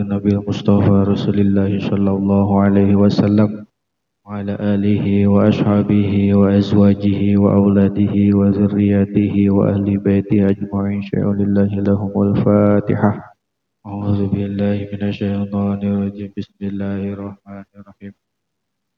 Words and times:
النبي 0.00 0.28
المصطفى 0.28 0.96
رسول 1.12 1.38
الله 1.40 1.78
صلى 1.78 2.10
الله 2.10 2.60
عليه 2.60 2.92
وسلم 2.96 3.66
وعلى 4.26 4.54
آله 4.60 5.26
وأصحابه 5.26 6.34
وأزواجه 6.34 7.20
وأولاده 7.36 8.14
وذرياته 8.38 9.34
وأهل 9.50 9.86
بيته 9.98 10.50
أجمعين. 10.50 11.02
شيء 11.02 11.26
لله 11.32 11.70
لهم 11.86 12.12
الفاتحة. 12.22 13.12
أعوذ 13.86 14.20
بالله 14.34 14.76
من 14.92 15.02
الشيطان 15.08 15.78
الرجيم. 15.82 16.30
بسم 16.34 16.58
الله 16.62 17.00
الرحمن 17.14 17.66
الرحيم. 17.78 18.12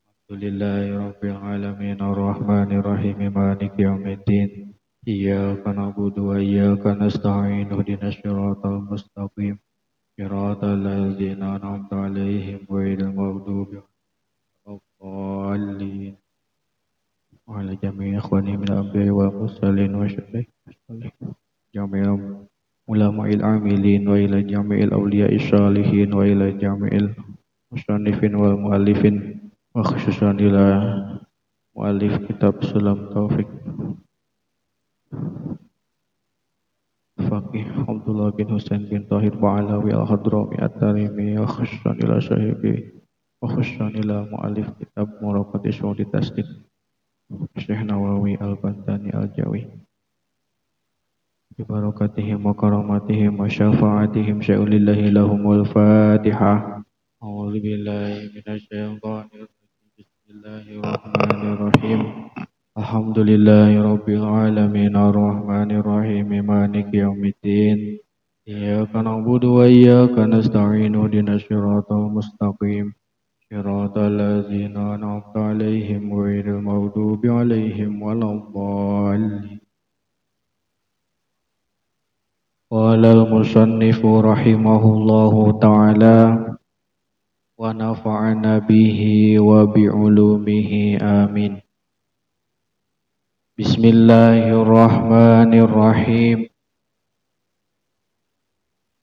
الحمد 0.08 0.30
لله 0.44 0.82
رب 1.06 1.22
العالمين. 1.24 1.98
الرحمن 2.00 2.68
الرحيم. 2.80 3.18
مالك 3.36 3.72
يوم 3.76 4.04
الدين. 4.06 4.50
إياك 5.08 5.64
نعبد 5.68 6.18
وإياك 6.18 6.84
نستعين. 6.86 7.68
اهدنا 7.72 8.08
الصراط 8.08 8.62
المستقيم. 8.66 9.67
صراط 10.18 10.64
الذين 10.64 11.42
أنعمت 11.42 11.92
عليهم 11.94 12.60
غير 12.70 12.98
المغضوب 13.00 13.70
الضالين 14.68 16.14
وعلى 17.46 17.76
جميع 17.82 18.18
إخواني 18.18 18.56
من 18.56 18.64
الأنبياء 18.72 19.10
والمرسلين 19.10 19.94
والصالحين 19.94 20.46
جميع 21.74 22.06
علماء 22.90 23.28
العاملين 23.34 24.08
وإلى 24.08 24.42
جميع 24.42 24.78
الأولياء 24.84 25.34
الصالحين 25.34 26.12
وإلى 26.14 26.52
جميع 26.52 26.92
المصنفين 27.72 28.34
والمؤلفين 28.34 29.16
وخصوصا 29.74 30.30
إلى 30.30 30.64
مؤلف 31.76 32.12
كتاب 32.26 32.64
سلام 32.64 32.98
توفيق. 33.14 33.48
Abdullah 37.28 38.32
bin 38.32 38.48
Husain 38.48 38.88
bin 38.88 39.04
Tahir 39.08 39.36
Ba'alawi 39.36 39.92
Al-Hadrami 39.92 40.56
At-Tarimi 40.58 41.36
wa 41.36 41.46
khusyan 41.46 41.96
ila 42.00 42.16
syahibi 42.18 43.04
wa 43.40 43.52
khusyan 43.52 43.92
ila 44.00 44.24
mu'alif 44.32 44.72
kitab 44.80 45.06
Muraqati 45.20 45.68
Syuhudi 45.68 46.08
Tasdid. 46.08 46.48
Syekh 47.60 47.84
Nawawi 47.84 48.40
Al-Bantani 48.40 49.12
Al-Jawi 49.12 49.68
Alhamdulillahi 62.78 63.74
Rabbil 63.82 64.22
Alamin 64.22 64.94
Ar-Rahmanir 64.94 65.82
Rahim 65.82 66.30
Maliki 66.46 67.02
Yawmiddin 67.02 67.98
Iyyaka 68.46 69.02
na'budu 69.02 69.58
wa 69.58 69.66
iyyaka 69.66 70.30
nasta'in 70.30 70.94
Ihdinash 70.94 71.42
shiratal 71.50 72.06
mustaqim 72.06 72.94
Shiratal 73.50 74.14
ladzina 74.14 74.94
an'amta 74.94 75.58
'alaihim 75.58 76.06
ghairil 76.06 76.62
maghdubi 76.62 77.26
'alaihim 77.26 77.98
waladdallin 77.98 79.58
قال 82.68 83.00
المصنف 83.00 84.00
رحمه 84.06 84.82
الله 84.94 85.34
تعالى 85.58 86.18
ونفعنا 87.58 88.52
به 88.58 89.00
وبعلومه 89.40 90.72
آمين 91.02 91.52
Bismillahirrahmanirrahim. 93.58 96.46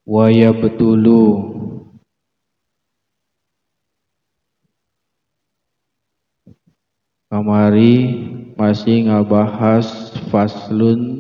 Wa 0.07 0.31
yabtulu. 0.31 1.27
Kamari 7.27 7.95
masih 8.55 9.11
ngabahas 9.11 10.15
faslun 10.31 11.19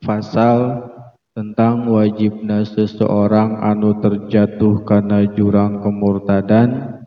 fasal 0.00 0.88
tentang 1.36 1.92
wajibnya 1.92 2.64
seseorang 2.64 3.60
anu 3.60 4.00
terjatuh 4.00 4.80
karena 4.88 5.28
jurang 5.36 5.84
kemurtadan 5.84 7.01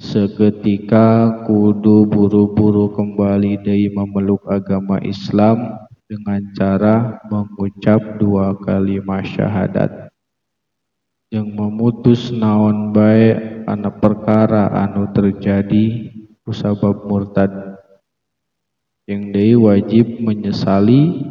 seketika 0.00 1.44
kudu 1.44 2.08
buru-buru 2.08 2.88
kembali 2.96 3.60
dari 3.60 3.92
memeluk 3.92 4.48
agama 4.48 4.96
Islam 5.04 5.76
dengan 6.08 6.40
cara 6.56 7.20
mengucap 7.28 8.16
dua 8.16 8.56
kalimat 8.64 9.28
syahadat. 9.28 10.08
Yang 11.30 11.48
memutus 11.52 12.32
naon 12.32 12.90
baik 12.90 13.68
anak 13.68 14.02
perkara 14.02 14.72
anu 14.72 15.12
terjadi 15.12 16.10
usabab 16.48 17.06
murtad. 17.06 17.52
Yang 19.04 19.22
dia 19.36 19.54
wajib 19.60 20.06
menyesali 20.18 21.28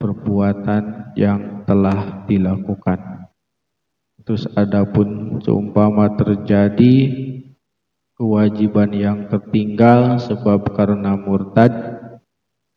perbuatan 0.00 1.14
yang 1.14 1.62
telah 1.68 2.26
dilakukan. 2.26 3.28
Terus 4.26 4.50
adapun 4.58 5.38
seumpama 5.38 6.18
terjadi 6.18 6.94
kewajiban 8.16 8.90
yang 8.96 9.18
tertinggal 9.28 10.16
sebab 10.16 10.72
karena 10.72 11.14
murtad 11.14 11.72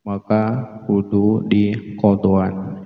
maka 0.04 0.68
kudu 0.84 1.48
di 1.48 1.96
kodoan 1.96 2.80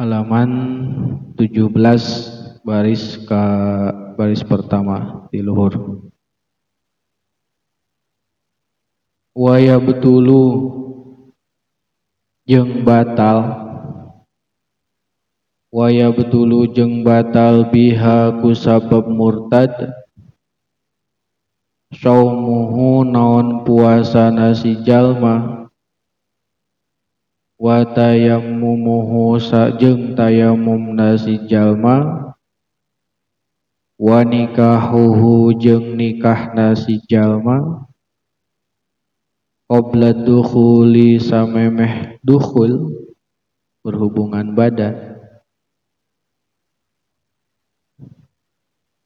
halaman 0.00 0.50
17 1.36 2.64
baris 2.64 3.20
ke 3.20 3.44
baris 4.16 4.40
pertama 4.40 5.28
di 5.28 5.44
luhur. 5.44 5.76
Waya 9.36 9.76
betulu 9.76 10.44
jeng 12.48 12.80
batal 12.80 13.69
waya 15.70 16.10
betulu 16.10 16.66
jeng 16.74 17.06
batal 17.06 17.70
biha 17.70 18.42
kusabab 18.42 19.06
murtad. 19.06 19.70
Saumuhu 21.90 23.06
naon 23.06 23.62
puasa 23.66 24.30
nasi 24.30 24.78
jalma. 24.82 25.66
Wa 27.58 27.82
tayammumuhu 27.86 29.38
sajeng 29.38 30.14
tayamum 30.14 30.94
nasi 30.94 31.38
jalma. 31.46 32.30
Wa 34.00 34.26
nikahuhu 34.26 35.54
jeng 35.58 35.94
nikah 35.98 36.54
nasi 36.54 37.02
jalma. 37.06 37.86
Qabla 39.70 40.14
dukhuli 40.26 41.22
samemeh 41.22 42.18
dukhul 42.26 42.90
berhubungan 43.86 44.50
badan 44.58 45.09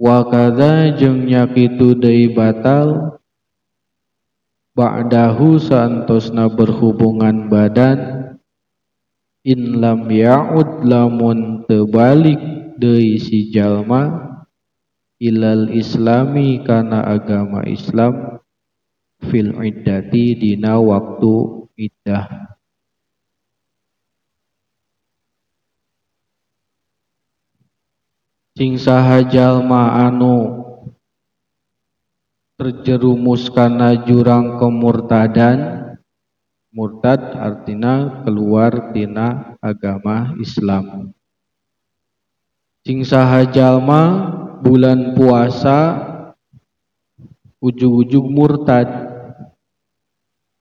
wa 0.04 0.28
kadza 0.28 0.92
jeung 1.00 1.24
nyakitu 1.24 1.96
deui 1.96 2.36
batal. 2.36 3.16
Ba'dahu 4.76 5.56
santosna 5.56 6.52
berhubungan 6.52 7.48
badan. 7.48 8.20
In 9.48 9.80
lam 9.80 10.12
ya'ud 10.12 10.84
lamun 10.84 11.64
tebalik 11.64 12.36
deui 12.76 13.16
si 13.16 13.48
jalma. 13.48 14.36
Ilal 15.16 15.72
islami 15.72 16.60
kana 16.60 17.00
agama 17.08 17.64
Islam. 17.64 18.44
Fil 19.24 19.56
iddati 19.56 20.36
dina 20.36 20.76
waktu 20.76 21.64
iddah 21.80 22.53
sing 28.54 28.78
saha 28.78 29.26
jalma 29.26 30.06
anu 30.06 30.62
terjerumus 32.54 33.50
karena 33.50 33.98
jurang 34.06 34.62
kemurtadan 34.62 35.90
murtad 36.70 37.34
artinya 37.34 38.22
keluar 38.22 38.94
dina 38.94 39.58
agama 39.58 40.38
Islam. 40.38 41.10
Sing 42.86 43.02
saha 43.02 43.42
jalma 43.50 44.30
bulan 44.62 45.18
puasa 45.18 45.98
ujug-ujug 47.58 48.22
murtad. 48.22 48.86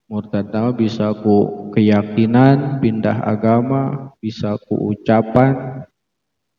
Murtad 0.10 0.50
bisa 0.78 1.13
ku 1.13 1.69
keyakinan 1.78 2.81
pindah 2.81 3.22
agama 3.22 4.13
bisa 4.18 4.57
ku 4.66 4.94
ucapan 4.94 5.83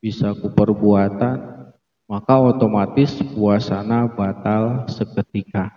bisa 0.05 0.37
ku 0.37 0.53
perbuatan 0.53 1.41
maka 2.05 2.37
otomatis 2.37 3.17
puasana 3.33 4.05
batal 4.13 4.85
seketika. 4.85 5.73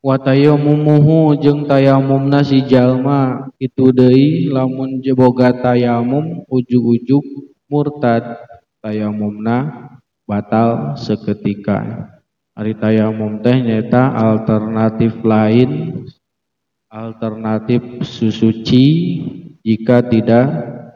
Wa 0.00 0.16
tayamumuhu 0.16 1.34
jeung 1.42 1.66
tayamumna 1.66 2.46
si 2.46 2.62
jalma 2.64 3.50
itu 3.58 3.90
deui 3.92 4.48
lamun 4.48 5.02
boga 5.12 5.50
tayamum 5.52 6.46
ujug-ujug 6.46 7.26
murtad 7.66 8.22
tayamumna 8.80 9.90
batal 10.24 10.94
seketika. 10.94 12.08
Ari 12.54 12.78
tayamum 12.78 13.42
teh 13.44 13.60
nyata 13.60 14.14
alternatif 14.14 15.20
lain 15.26 16.00
alternatif 16.90 18.02
susuci 18.02 18.84
jika 19.62 20.02
tidak 20.10 20.46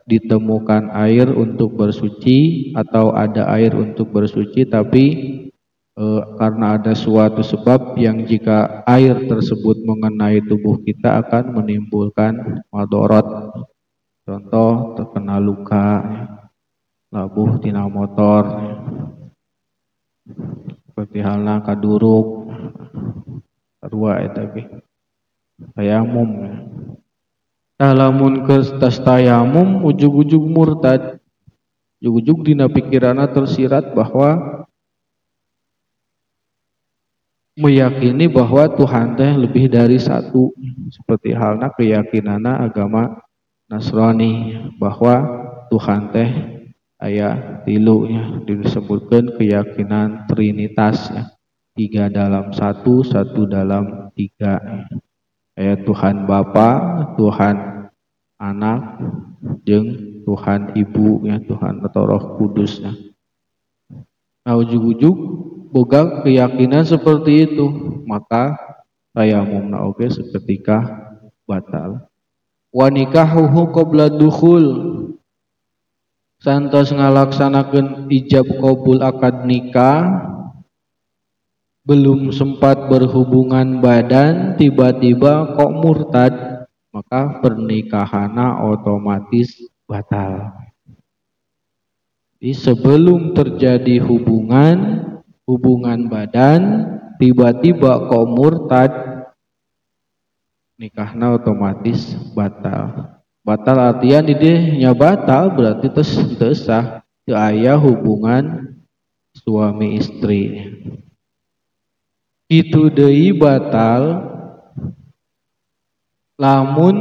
ditemukan 0.04 0.90
air 0.92 1.30
untuk 1.30 1.78
bersuci 1.78 2.70
atau 2.74 3.14
ada 3.14 3.48
air 3.54 3.72
untuk 3.72 4.10
bersuci 4.10 4.66
tapi 4.68 5.04
e, 5.94 6.04
karena 6.36 6.76
ada 6.76 6.92
suatu 6.92 7.40
sebab 7.40 7.96
yang 7.96 8.26
jika 8.26 8.82
air 8.84 9.24
tersebut 9.30 9.80
mengenai 9.86 10.44
tubuh 10.44 10.82
kita 10.82 11.24
akan 11.24 11.62
menimbulkan 11.62 12.66
madorot. 12.68 13.54
Contoh 14.24 14.98
terkena 14.98 15.38
luka 15.38 16.00
labuh 17.14 17.62
tina 17.62 17.86
motor 17.86 18.42
seperti 20.90 21.22
halnya 21.22 21.62
kaduruk 21.62 22.50
kedua 23.78 24.18
tapi 24.32 24.64
tayamum. 25.74 26.30
Lamun 27.78 28.46
ke 28.46 28.80
tas 28.80 28.96
tayamum 29.02 29.82
ujug-ujug 29.84 30.44
murtad. 30.46 31.18
Ujug-ujug 32.00 32.46
dina 32.46 32.70
pikirana 32.70 33.28
tersirat 33.28 33.92
bahwa 33.92 34.62
meyakini 37.58 38.26
bahwa 38.30 38.66
Tuhan 38.72 39.18
teh 39.18 39.32
lebih 39.34 39.68
dari 39.70 39.98
satu. 39.98 40.54
Seperti 40.90 41.34
halnya 41.34 41.72
keyakinana 41.74 42.62
agama 42.62 43.24
Nasrani 43.64 44.60
bahwa 44.76 45.24
Tuhan 45.72 46.12
teh 46.12 46.30
ayah 47.02 47.64
tilu 47.64 48.08
ya 48.08 48.24
disebutkan 48.44 49.34
keyakinan 49.36 50.28
trinitas 50.30 51.10
ya 51.10 51.24
tiga 51.74 52.06
dalam 52.08 52.54
satu 52.54 53.02
satu 53.02 53.44
dalam 53.50 54.12
tiga 54.14 54.60
ayat 55.54 55.86
Tuhan 55.86 56.26
Bapa 56.26 56.70
Tuhan 57.18 57.56
anak 58.38 58.80
jeng 59.66 60.20
Tuhan 60.24 60.74
ibu 60.74 61.24
ya 61.26 61.38
Tuhan 61.42 61.84
atau 61.84 62.02
Roh 62.04 62.24
Kudus 62.40 62.80
ya 62.82 62.92
nah 64.44 64.60
ujug-ujug 64.60 65.16
boga 65.74 66.22
keyakinan 66.22 66.86
seperti 66.86 67.50
itu. 67.50 67.66
Maka 68.06 68.54
tayamumna 69.10 69.82
oge 69.82 70.06
seketika 70.14 71.10
batal. 71.50 72.06
Wa 72.70 72.86
nikahuhu 72.94 73.74
qabla 73.74 74.14
dukhul. 74.14 74.66
Santos 76.38 76.94
ngalaksanakeun 76.94 78.06
ijab 78.12 78.46
qabul 78.62 79.02
akad 79.02 79.48
nikah 79.48 80.30
belum 81.84 82.32
sempat 82.32 82.88
berhubungan 82.88 83.84
badan 83.84 84.56
tiba-tiba 84.56 85.52
kok 85.52 85.72
murtad 85.84 86.32
maka 86.88 87.44
pernikahannya 87.44 88.72
otomatis 88.72 89.52
batal. 89.84 90.56
Jadi 92.40 92.56
sebelum 92.56 93.36
terjadi 93.36 94.00
hubungan 94.00 94.76
hubungan 95.44 96.08
badan 96.08 96.60
tiba-tiba 97.20 98.08
kok 98.08 98.26
murtad 98.32 98.92
nikahnya 100.80 101.36
otomatis 101.36 102.16
batal. 102.32 103.12
Batal 103.44 103.76
artian 103.76 104.24
ini 104.24 104.80
nya 104.80 104.96
batal 104.96 105.52
berarti 105.52 105.92
terus 105.92 106.16
tesah 106.40 107.04
ayah 107.28 107.76
hubungan 107.76 108.72
suami 109.36 110.00
istri 110.00 110.64
itu 112.48 112.92
dei 112.92 113.32
batal. 113.34 114.32
Lamun 116.34 116.96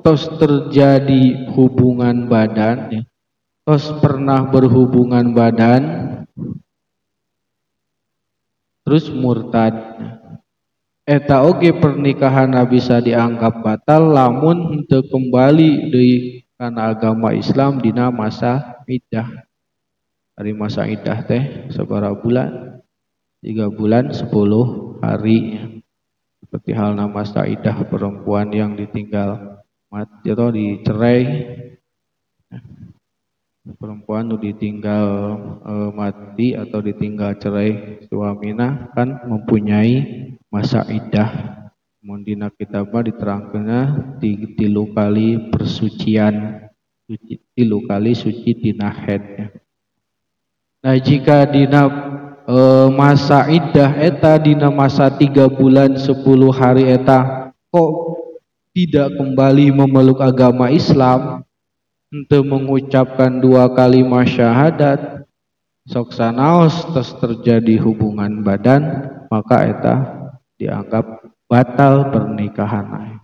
tos 0.00 0.24
terjadi 0.40 1.52
hubungan 1.52 2.24
badan 2.24 3.04
tos 3.68 3.92
pernah 4.00 4.48
berhubungan 4.48 5.36
badan 5.36 5.82
terus 8.80 9.12
murtad. 9.12 9.76
Eta 11.04 11.44
oge 11.44 11.76
pernikahan 11.76 12.56
bisa 12.64 13.04
dianggap 13.04 13.60
batal 13.60 14.08
lamun 14.08 14.80
untuk 14.80 15.04
kembali 15.12 15.92
dari 15.92 16.12
karena 16.56 16.96
agama 16.96 17.36
Islam 17.36 17.84
dina 17.84 18.08
masa 18.08 18.80
iddah. 18.88 19.28
Dari 20.32 20.56
masa 20.56 20.88
iddah 20.88 21.20
teh 21.28 21.68
seberapa 21.68 22.16
bulan 22.16 22.80
tiga 23.44 23.68
bulan 23.68 24.16
sepuluh 24.16 24.87
hari 24.98 25.58
seperti 26.42 26.70
hal 26.72 26.96
nama 26.96 27.10
masa 27.10 27.44
iddah 27.44 27.86
perempuan 27.86 28.48
yang 28.54 28.72
ditinggal 28.78 29.60
mati 29.92 30.26
atau 30.32 30.48
dicerai. 30.52 31.22
Perempuan 33.68 34.32
nu 34.32 34.40
ditinggal 34.40 35.06
e, 35.60 35.72
mati 35.92 36.56
atau 36.56 36.80
ditinggal 36.80 37.36
cerai 37.36 38.00
suamina 38.08 38.88
kan 38.96 39.28
mempunyai 39.28 40.08
masa 40.48 40.88
iddah 40.88 41.58
Mundina 42.00 42.48
kitabah 42.48 43.04
diterangkannya 43.04 43.80
tilu 44.56 44.88
kali 44.96 45.52
persucian 45.52 46.64
tilu 47.52 47.84
kali 47.84 48.16
suci 48.16 48.56
dina 48.56 48.88
head 48.88 49.52
nah 50.80 50.96
jika 50.96 51.44
dina 51.44 51.84
e, 52.48 52.56
masa 52.96 53.44
iddah 53.52 53.92
eta 54.00 54.40
dina 54.40 54.72
masa 54.72 55.12
tiga 55.12 55.44
bulan 55.52 56.00
sepuluh 56.00 56.48
hari 56.48 56.88
eta. 56.88 57.52
Kok 57.68 57.92
tidak 58.72 59.12
kembali 59.20 59.68
memeluk 59.76 60.24
agama 60.24 60.72
Islam? 60.72 61.44
Untuk 62.08 62.40
mengucapkan 62.48 63.36
dua 63.36 63.68
kali 63.68 64.00
syahadat. 64.24 65.28
Sok 65.84 66.16
sanaos 66.16 66.88
terus 66.88 67.12
terjadi 67.20 67.76
hubungan 67.84 68.40
badan 68.40 69.12
maka 69.28 69.64
eta 69.68 69.96
dianggap 70.60 71.04
batal 71.48 72.12
pernikahan 72.12 73.20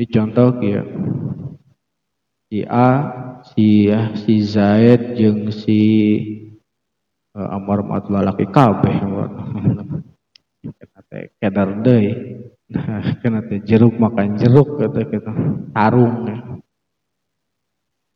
ini 0.00 0.08
contoh 0.08 0.56
ya 0.64 0.80
si 2.48 2.64
A 2.64 2.90
si 3.52 3.92
si 4.24 4.34
Zaid 4.40 5.12
jeng 5.12 5.52
si 5.52 5.80
Amar 7.30 7.86
mat 7.86 8.10
lalaki 8.10 8.42
kabeh 8.50 8.96
kena 10.60 11.00
teh 11.06 11.24
kedar 11.38 11.68
deui. 11.80 12.10
Kena 13.22 13.42
teh 13.46 13.58
jeruk 13.66 13.98
makan 13.98 14.38
jeruk 14.38 14.78
kata 14.78 15.02
kita. 15.06 15.32
Tarung 15.74 16.16
ya. 16.26 16.38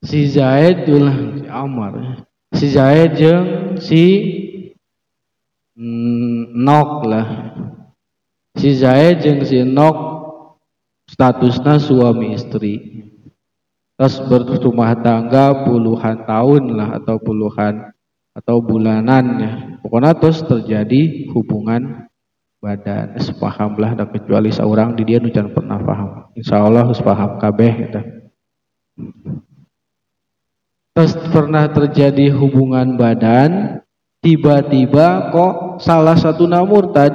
Si 0.05 0.31
Zaid 0.31 0.87
ulah 0.91 1.17
si 1.17 1.47
Amar 1.49 1.95
si 2.55 2.67
Zaid 2.71 3.19
jeung 3.19 3.49
si 3.81 4.03
mm, 5.75 6.55
Nok 6.55 6.91
lah. 7.07 7.29
Si 8.55 8.71
Zaid 8.79 9.23
jeung 9.23 9.43
si 9.43 9.63
Nok 9.63 9.99
statusnya 11.07 11.79
suami 11.83 12.35
istri. 12.35 13.07
Terus 13.95 14.19
berumah 14.27 14.99
tangga 15.07 15.63
puluhan 15.63 16.27
tahun 16.27 16.63
lah 16.75 16.99
atau 16.99 17.15
puluhan 17.23 17.94
atau 18.35 18.59
bulanan 18.61 19.25
ya. 19.39 19.53
Pokoknya 19.81 20.13
terus 20.19 20.43
terjadi 20.43 21.31
hubungan 21.31 22.11
badan. 22.59 23.17
Sepahamlah 23.23 23.95
dan 23.95 24.11
kecuali 24.11 24.51
seorang 24.51 24.99
di 24.99 25.07
dia 25.07 25.23
nujan 25.23 25.55
pernah 25.55 25.79
paham 25.79 26.25
insya 26.35 26.61
Allah 26.61 26.85
harus 26.85 27.01
paham 27.01 27.39
kabeh 27.39 27.73
gitu. 27.87 28.01
Terus 30.95 31.13
pernah 31.35 31.67
terjadi 31.67 32.31
hubungan 32.31 32.95
badan, 32.95 33.83
tiba-tiba 34.23 35.35
kok 35.35 35.83
salah 35.83 36.15
satu 36.15 36.47
murtad 36.47 37.11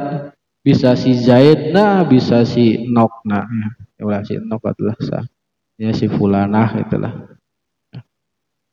bisa 0.59 0.99
si 0.99 1.15
Zaid 1.15 1.71
nah 1.71 2.03
bisa 2.03 2.43
si 2.43 2.83
Nok 2.91 3.23
nah. 3.23 3.47
Ya, 3.95 4.19
si 4.27 4.35
Nok 4.35 4.63
adalah 4.67 4.97
sah. 4.99 5.23
Ya 5.79 5.95
si 5.95 6.11
Fulanah 6.11 6.75
itulah 6.75 7.38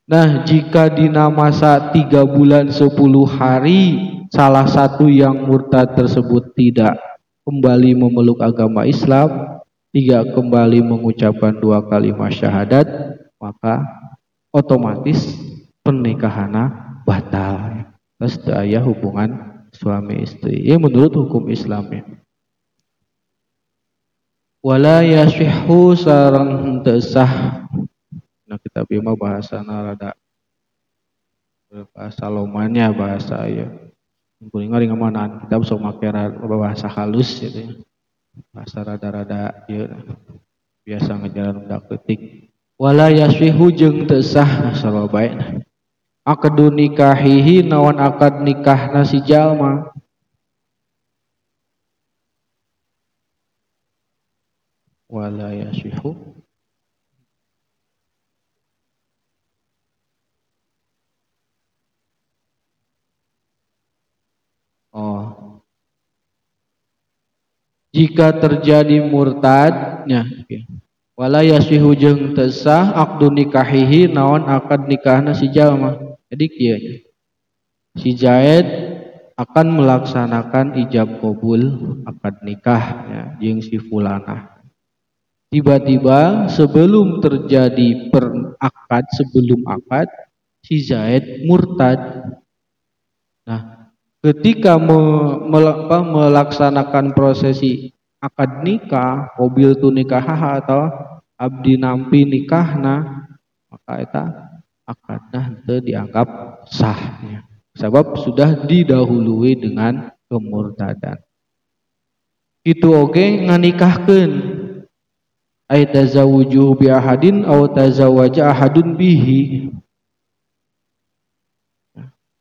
nah 0.06 0.46
jika 0.46 0.86
dina 0.88 1.26
masa 1.28 1.90
tiga 1.90 2.22
bulan 2.22 2.70
sepuluh 2.70 3.26
hari 3.26 3.98
salah 4.30 4.64
satu 4.64 5.10
yang 5.10 5.46
murtad 5.50 5.92
tersebut 5.98 6.54
tidak 6.54 6.98
kembali 7.42 7.98
memeluk 7.98 8.38
agama 8.38 8.86
Islam 8.86 9.58
tidak 9.90 10.30
kembali 10.32 10.82
mengucapkan 10.82 11.58
dua 11.58 11.82
kalimat 11.90 12.30
syahadat 12.30 12.86
maka 13.42 13.82
otomatis 14.54 15.36
pernikahan 15.84 16.50
batal. 17.06 17.86
Terus 18.18 18.34
ayah 18.50 18.82
hubungan 18.82 19.62
suami 19.70 20.24
istri. 20.24 20.66
Ya 20.66 20.80
menurut 20.80 21.14
hukum 21.14 21.46
Islam 21.52 21.86
ya. 21.92 22.02
Wala 24.64 25.06
sareng 25.94 26.82
teu 26.82 26.98
nah 28.56 28.64
kita 28.64 28.88
bima 28.88 29.12
bahasa 29.12 29.60
rada 29.60 30.16
bahasa 31.92 32.24
lomanya 32.32 32.88
bahasa 32.88 33.44
ya. 33.52 33.68
Kuring 34.48 34.72
ngari 34.72 34.88
ngamanaan 34.88 35.44
kita 35.44 35.60
bisa 35.60 35.76
make 35.76 36.08
bahasa 36.48 36.88
halus 36.88 37.36
gitu 37.36 37.68
ya 37.68 37.70
bahasa 38.56 38.80
rada-rada 38.80 39.52
ya. 39.68 39.92
Biasa 40.88 41.20
ngejalan 41.20 41.68
udah 41.68 41.80
ketik 41.84 42.48
wala 42.80 43.12
yasihhu 43.12 43.72
jeung 43.76 44.08
teu 44.08 44.24
sah 44.24 44.72
sarwa 44.72 45.04
bae 45.04 45.32
akadu 46.24 46.72
nikahihi 46.72 47.64
nawan 47.64 48.00
akad 48.00 48.40
nikahna 48.40 49.04
si 49.04 49.20
jalma 49.24 49.92
wala 55.08 55.56
yasihu 55.56 56.35
Oh. 64.96 65.60
Jika 67.92 68.32
terjadi 68.32 69.04
murtadnya 69.04 70.24
wala 71.12 71.44
yasihu 71.44 71.92
jeung 71.92 72.32
tesah 72.32 72.96
akdu 72.96 73.28
nikahihi 73.28 74.08
naon 74.08 74.48
akad 74.48 74.88
nikahna 74.88 75.36
si 75.36 75.52
jalma. 75.52 76.00
Jadi 76.32 76.46
kieu 76.48 76.78
si 77.96 78.12
Zaid 78.16 78.64
akan 79.36 79.66
melaksanakan 79.80 80.80
ijab 80.86 81.20
kabul 81.20 81.60
akad 82.08 82.40
nikah 82.44 82.84
ya, 83.08 83.22
si 83.60 83.76
fulanah 83.80 84.56
Tiba-tiba 85.46 86.50
sebelum 86.50 87.22
terjadi 87.22 88.10
perakad, 88.10 89.04
sebelum 89.14 89.62
akad, 89.64 90.10
si 90.60 90.82
Zaid 90.82 91.46
murtad. 91.46 92.02
Ketika 94.24 94.80
me, 94.80 94.98
me, 95.46 95.58
apa, 95.64 95.98
melaksanakan 96.02 97.12
prosesi 97.12 97.92
akad 98.18 98.64
nikah, 98.64 99.36
mobil 99.36 99.76
tu 99.76 99.92
nikah 99.92 100.24
atau 100.60 100.88
abdi 101.36 101.76
nampi 101.76 102.24
nikahna, 102.24 103.28
maka 103.68 103.92
eta 104.02 104.24
akadna 104.88 105.40
itu 105.62 105.74
dianggap 105.92 106.28
sah. 106.66 107.22
Ya. 107.22 107.40
Sebab 107.76 108.16
sudah 108.24 108.64
didahului 108.64 109.52
dengan 109.60 110.10
kemurtadan. 110.32 111.20
Itu 112.66 112.90
oke 112.90 113.14
okay, 113.14 113.46
nganikahkeun 113.46 114.32
ay 115.70 115.86
tazawuju 115.86 116.74
bi 116.78 116.90
ahadin 116.90 117.46
aw 117.46 117.66
tazawaja 117.70 118.50
ahadun 118.50 118.98
bihi 118.98 119.70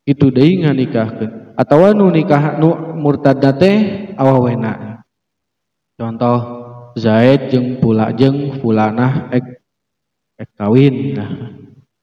itu 0.05 0.25
deui 0.29 0.65
nganikahkeun 0.65 1.45
atawa 1.55 1.95
nu 1.95 2.12
nikah 2.12 2.59
nu 2.59 2.95
murtadna 3.00 3.51
teh 3.55 3.77
awawena. 4.19 5.03
Contoh 5.95 6.39
Zaid 6.95 7.51
jeung 7.51 7.83
pula 7.83 8.15
jeung 8.15 8.59
fulanah 8.59 9.31
ek 9.31 9.63
ek 10.39 10.50
kawin. 10.55 11.15
Nah 11.15 11.31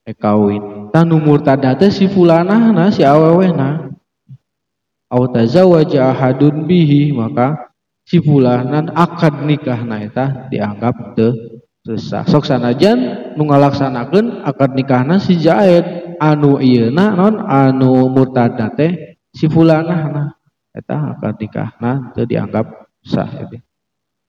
ek 0.05 0.17
kawin. 0.21 0.93
Tanu 0.93 1.21
murtadna 1.21 1.77
teh 1.77 1.93
si 1.93 2.09
fulanah 2.09 2.73
na 2.73 2.93
si 2.93 3.05
awawena. 3.05 3.93
Aw 5.13 5.23
tazawaja 5.29 6.09
ahadun 6.09 6.65
bihi 6.65 7.13
maka 7.13 7.73
si 8.09 8.17
fulanan 8.21 8.89
akad 8.97 9.45
nikah 9.45 9.81
eta 10.01 10.49
dianggap 10.49 11.13
te 11.13 11.29
sesah 11.85 12.25
sok 12.25 12.49
sanajan 12.49 13.33
nu 13.37 13.45
ngalaksanakeun 13.45 14.41
akad 14.45 14.73
nikahna 14.73 15.21
si 15.21 15.37
Zaid. 15.37 16.17
Anu 16.23 16.63
ieuna 16.63 17.19
non 17.19 17.43
anu 17.51 18.07
murtadna 18.07 18.71
teh 18.79 19.12
si 19.33 19.49
fulanah 19.49 20.33
eta 20.73 21.17
akad 21.17 21.41
nikahna 21.41 22.13
teu 22.17 22.25
dianggap 22.25 22.89
sah 23.05 23.29
eta 23.29 23.59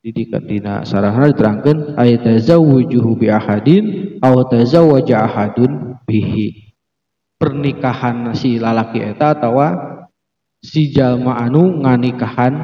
di 0.04 0.12
dina 0.28 0.84
sarahna 0.84 1.32
diterangkeun 1.32 1.96
ay 1.96 2.20
tazawwujuhu 2.20 3.24
bi 3.24 3.32
ahadin 3.32 3.84
aw 4.20 4.36
tazawwaja 4.52 5.24
ahadun 5.24 5.96
bihi 6.04 6.76
pernikahan 7.40 8.36
si 8.36 8.60
lalaki 8.60 9.00
eta 9.00 9.32
atawa 9.32 9.68
si 10.60 10.92
jalma 10.92 11.40
anu 11.40 11.84
nganikahan 11.84 12.56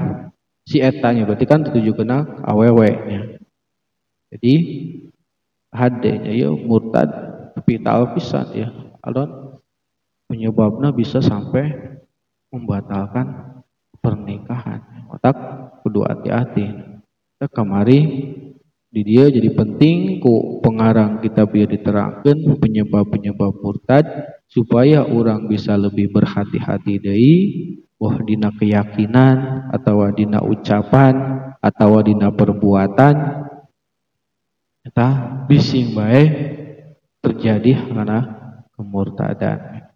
si 0.68 0.84
etanya 0.84 1.24
berarti 1.26 1.46
kan 1.50 1.66
tujuh 1.66 1.98
kena 1.98 2.44
awewe 2.46 2.90
nya. 3.08 3.22
Jadi 4.30 4.54
hadenya 5.74 6.32
ya 6.32 6.50
murtad 6.54 7.10
tapi 7.58 7.82
tahu 7.82 8.20
pisan 8.20 8.48
ya. 8.54 8.70
Alon 9.02 9.58
penyebabnya 10.30 10.94
bisa 10.94 11.18
sampai 11.24 11.89
membatalkan 12.50 13.60
pernikahan. 14.02 15.10
Otak 15.10 15.36
kudu 15.82 16.06
hati-hati. 16.06 16.68
Kemari 17.40 18.00
di 18.90 19.02
dia 19.06 19.30
jadi 19.30 19.54
penting 19.54 20.18
ku 20.18 20.60
pengarang 20.66 21.22
kita 21.22 21.46
biar 21.46 21.70
diterangkan 21.70 22.58
penyebab-penyebab 22.58 23.62
murtad 23.62 24.06
supaya 24.50 25.06
orang 25.06 25.46
bisa 25.46 25.78
lebih 25.78 26.10
berhati-hati 26.10 26.98
dari 26.98 27.34
wah 28.02 28.18
dina 28.26 28.50
keyakinan 28.50 29.70
atau 29.70 30.10
dina 30.10 30.42
ucapan 30.42 31.16
atau 31.62 32.02
dina 32.02 32.34
perbuatan 32.34 33.16
kita 34.90 35.10
bising 35.46 35.94
baik 35.94 36.32
terjadi 37.22 37.94
karena 37.94 38.20
kemurtadan 38.74 39.89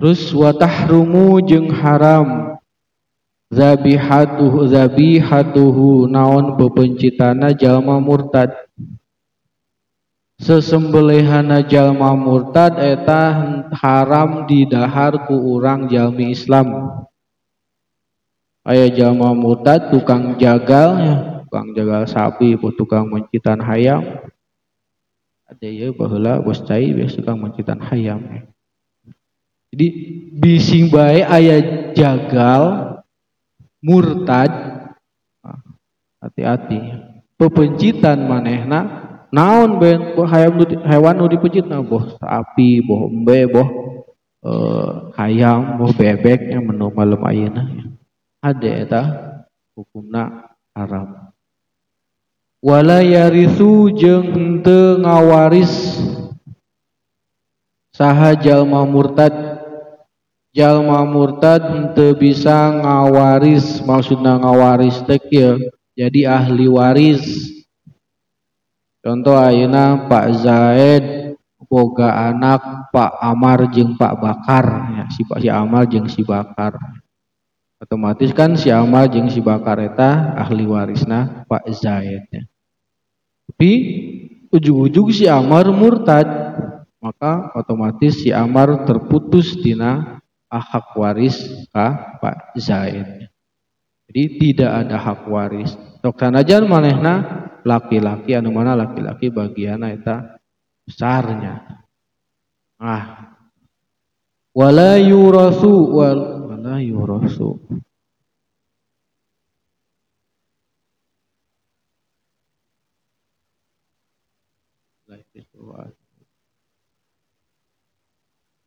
terus 0.00 0.32
watahrumu 0.32 1.44
jeng 1.44 1.68
haram. 1.68 2.56
Zabihatuhu 3.52 4.72
zabihatuhu 4.72 6.08
naon 6.08 6.56
bebencitana 6.56 7.52
jalma 7.52 8.00
murtad. 8.00 8.48
Sesembelihana 10.40 11.60
jalma 11.68 12.16
murtad 12.16 12.80
eta 12.80 13.44
haram 13.76 14.48
didahar 14.48 15.28
ku 15.28 15.36
urang 15.36 15.92
jalmi 15.92 16.32
Islam. 16.32 16.96
Aya 18.64 18.88
jalma 18.88 19.36
murtad 19.36 19.92
tukang 19.92 20.40
jagal. 20.40 20.96
Ya 20.96 21.14
tukang 21.44 21.74
jagal 21.74 22.06
sapi 22.06 22.54
tukang 22.78 23.10
mencitan 23.10 23.58
hayam. 23.60 24.22
Ada 25.50 25.66
ya 25.66 25.90
bahula 25.90 26.38
bos 26.38 26.62
cai 26.62 26.94
biasa 26.94 27.18
tukang 27.18 27.42
mencitan 27.42 27.82
hayam 27.82 28.49
jadi 29.70 29.86
bising 30.34 30.90
bae 30.90 31.22
aya 31.22 31.62
jagal 31.94 32.98
murtad 33.78 34.50
hati-hati. 36.18 36.80
Pepencitan 37.38 38.28
manehna 38.28 38.80
naon 39.32 39.80
ben? 39.80 40.12
Hayam 40.26 40.60
hewan 40.84 41.14
nu 41.16 41.30
dipejit 41.30 41.64
nah 41.64 41.80
boh 41.80 42.18
sapi 42.20 42.84
boh 42.84 43.08
embe 43.08 43.48
boh 43.48 43.68
eh, 44.44 44.90
hayam 45.16 45.80
boh 45.80 45.90
bebek 45.94 46.50
yang 46.52 46.66
menu 46.66 46.92
malam 46.92 47.22
ayeuna. 47.24 47.64
Ada 48.42 48.70
eta 48.84 49.02
hukumna 49.72 50.52
haram. 50.76 51.32
Wala 52.60 53.00
yarisu 53.00 53.88
jeung 53.96 54.36
henteu 54.36 55.00
ngawaris 55.00 55.96
saha 57.96 58.36
jalma 58.36 58.84
murtad 58.84 59.59
jalma 60.50 61.06
murtad 61.06 61.62
henteu 61.62 62.14
bisa 62.18 62.74
ngawaris 62.82 63.82
maksudna 63.86 64.38
ngawaris 64.38 65.02
teh 65.06 65.20
jadi 65.94 66.20
ahli 66.26 66.66
waris. 66.70 67.22
Contoh 69.00 69.36
ayeuna 69.36 70.08
Pak 70.08 70.26
Zaid 70.44 71.04
boga 71.70 72.32
anak 72.32 72.92
Pak 72.92 73.16
Amar 73.20 73.70
jeung 73.72 73.96
Pak 73.96 74.20
Bakar. 74.20 74.66
Ya 74.96 75.04
si 75.08 75.24
Pak 75.24 75.40
si 75.40 75.48
Amar 75.48 75.88
jeung 75.88 76.08
si 76.08 76.20
Bakar. 76.20 76.76
Otomatis 77.80 78.36
kan 78.36 78.60
si 78.60 78.68
Amar 78.68 79.08
jeung 79.08 79.32
si 79.32 79.40
Bakar 79.40 79.80
eta 79.80 80.36
ahli 80.36 80.68
warisna 80.68 81.48
Pak 81.48 81.64
Zaid 81.72 82.28
ya. 82.28 82.44
tapi 83.50 83.72
ujung-ujung 84.48 85.12
si 85.12 85.28
Amar 85.28 85.68
murtad 85.68 86.24
maka 86.96 87.52
otomatis 87.52 88.24
si 88.24 88.32
Amar 88.32 88.88
terputus 88.88 89.52
dina 89.60 90.19
hak 90.58 90.98
waris 90.98 91.38
ka 91.70 92.18
Pak 92.18 92.58
zain 92.58 93.30
Jadi 94.10 94.42
tidak 94.42 94.70
ada 94.74 94.98
hak 94.98 95.30
waris. 95.30 95.70
Sok 96.02 96.18
sanajan 96.18 96.66
manehna 96.66 97.46
laki-laki 97.62 98.34
anu 98.34 98.50
mana 98.50 98.74
laki-laki 98.74 99.30
bagianna 99.30 99.94
eta 99.94 100.34
besarnya. 100.82 101.62
Ah. 102.74 103.30
Wala 104.50 104.98
yurasu 104.98 105.94
wal 105.94 106.50
wala 106.50 106.82
yurasu. 106.82 107.54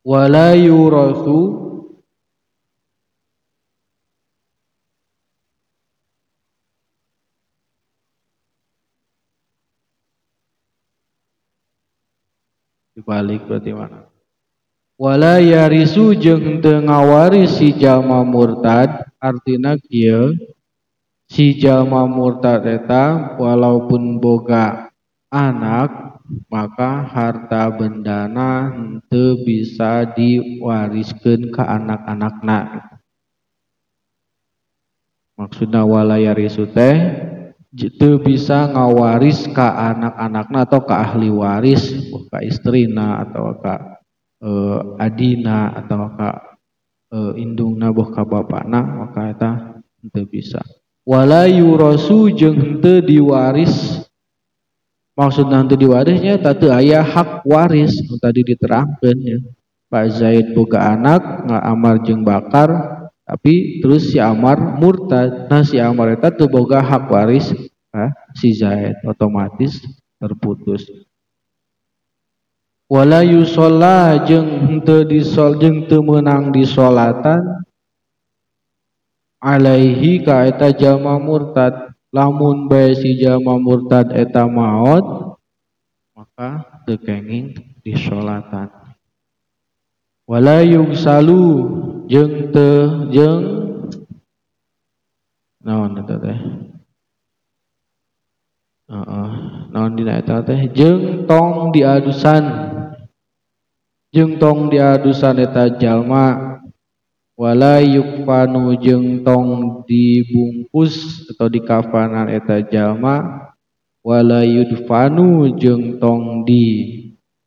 Wala 0.04 0.52
yurasu 0.56 1.73
dibalik 12.94 13.42
berarti 13.50 13.74
mana 13.74 14.06
wala 14.94 15.42
yarisu 15.42 16.14
jeung 16.14 16.62
teu 16.62 16.78
ngawaris 16.78 17.58
si 17.58 17.74
jalma 17.74 18.22
murtad 18.22 19.10
artina 19.18 19.74
kieu 19.74 20.38
si 21.26 21.58
jalma 21.58 22.06
murtad 22.06 22.62
eta 22.62 23.34
walaupun 23.36 24.22
boga 24.22 24.94
anak 25.34 26.14
maka 26.48 27.04
harta 27.04 27.68
bendana 27.74 28.72
henteu 28.72 29.44
bisa 29.44 30.08
diwariskan 30.16 31.52
ke 31.52 31.62
anak-anakna. 31.62 32.88
Maksudna 35.34 35.82
walayarisu 35.82 36.70
teh 36.70 36.96
itu 37.74 38.22
bisa 38.22 38.70
ngawaris 38.70 39.50
ke 39.50 39.66
anak-anakna 39.66 40.62
atau 40.62 40.80
ke 40.86 40.94
ahli 40.94 41.26
waris 41.26 41.90
ke 42.06 42.38
istrina 42.46 43.26
atau 43.26 43.58
ke 43.58 43.74
uh, 44.46 44.78
adina 45.02 45.74
atau 45.74 46.14
ke 46.14 46.30
uh, 47.10 47.32
indungna 47.34 47.90
boh 47.90 48.14
ka 48.14 48.22
bapakna 48.22 48.78
maka 48.78 49.22
eta 49.34 49.50
henteu 49.98 50.26
bisa. 50.30 50.62
Wala 51.02 51.50
yurasu 51.50 52.30
jeung 52.30 52.56
henteu 52.56 53.02
diwaris. 53.02 54.06
Maksud 55.14 55.46
nanti 55.46 55.78
diwarisnya 55.78 56.42
tadi 56.42 56.70
ayah 56.70 57.06
hak 57.06 57.46
waris. 57.46 57.94
Tadi 58.18 58.40
diterangkan 58.42 59.16
ya. 59.18 59.38
Pak 59.90 60.06
Zaid 60.10 60.46
boga 60.58 60.96
anak 60.96 61.46
nggak 61.46 61.64
amar 61.70 61.96
jeng 62.02 62.26
bakar 62.26 62.70
tapi 63.24 63.80
terus 63.80 64.12
si 64.12 64.20
Amar 64.20 64.76
murtad. 64.76 65.48
Nah 65.48 65.64
si 65.64 65.80
Amar 65.80 66.12
itu 66.12 66.28
tuh 66.36 66.48
boga 66.48 66.84
hak 66.84 67.08
waris 67.08 67.56
nah, 67.88 68.12
si 68.36 68.52
Zaid 68.52 69.00
otomatis 69.08 69.80
terputus. 70.20 70.84
Wala 72.84 73.24
yusola 73.24 74.28
jeng 74.28 74.68
hente 74.68 75.08
disol 75.08 75.56
jeng 75.56 75.88
menang 75.88 76.52
di 76.52 76.68
solatan 76.68 77.64
alaihi 79.40 80.20
ka 80.20 80.44
eta 80.44 80.68
jama 80.76 81.16
murtad. 81.16 81.96
Lamun 82.14 82.70
bae 82.70 82.94
si 82.94 83.18
jalma 83.18 83.58
murtad 83.58 84.14
eta 84.14 84.46
maot 84.46 85.34
maka 86.14 86.62
tekenging 86.86 87.58
disolatan 87.82 88.83
wala 90.24 90.64
yugsalu 90.64 91.44
jeung 92.10 92.50
teu 92.52 93.08
jeung 93.14 93.44
naon 95.64 96.00
eta 96.00 96.16
teh 96.20 96.38
heeh 98.88 99.30
naon 99.72 99.92
dina 99.96 100.20
eta 100.20 100.40
teh 100.44 100.60
jeung 100.72 101.28
tong 101.28 101.72
diadusan 101.72 102.44
jeung 104.14 104.38
tong 104.38 104.70
diadusan 104.70 105.42
eta 105.42 105.74
jalma. 105.74 106.54
Wala 107.34 107.82
yukfanu 107.82 108.78
jeung 108.78 109.26
tong 109.26 109.82
dibungkus 109.90 111.26
atau 111.34 111.50
di 111.50 111.58
kafanan 111.66 112.30
eta 112.30 112.62
jalma. 112.62 113.50
Wala 114.06 114.46
yudfanu 114.46 115.50
jeung 115.58 115.98
tong 115.98 116.46
di 116.46 116.66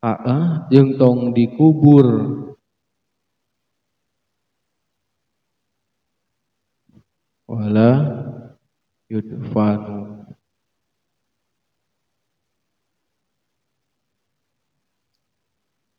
uh, 0.03 0.67
jeung 0.67 0.99
tong 0.99 1.31
dikubur 1.31 2.07
wala 7.57 7.89
yudfanu. 9.09 10.29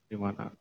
Di 0.06 0.14
mana? 0.14 0.54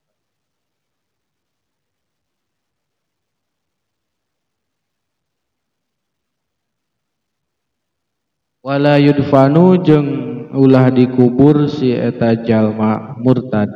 Wala 8.66 9.00
yudfanu 9.00 9.80
jeung 9.86 10.10
ulah 10.52 10.90
dikubur 10.90 11.70
si 11.70 11.94
eta 11.94 12.34
jalma 12.42 13.16
murtad. 13.22 13.70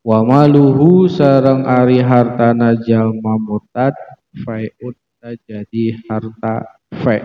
Wa 0.00 0.24
maluhu 0.24 1.12
sareng 1.12 1.68
ari 1.68 2.00
hartana 2.00 2.72
jalma 2.80 3.36
murtad 3.36 3.92
fai'un 4.42 4.96
jadi 5.36 5.84
harta 6.08 6.64
fa 7.04 7.16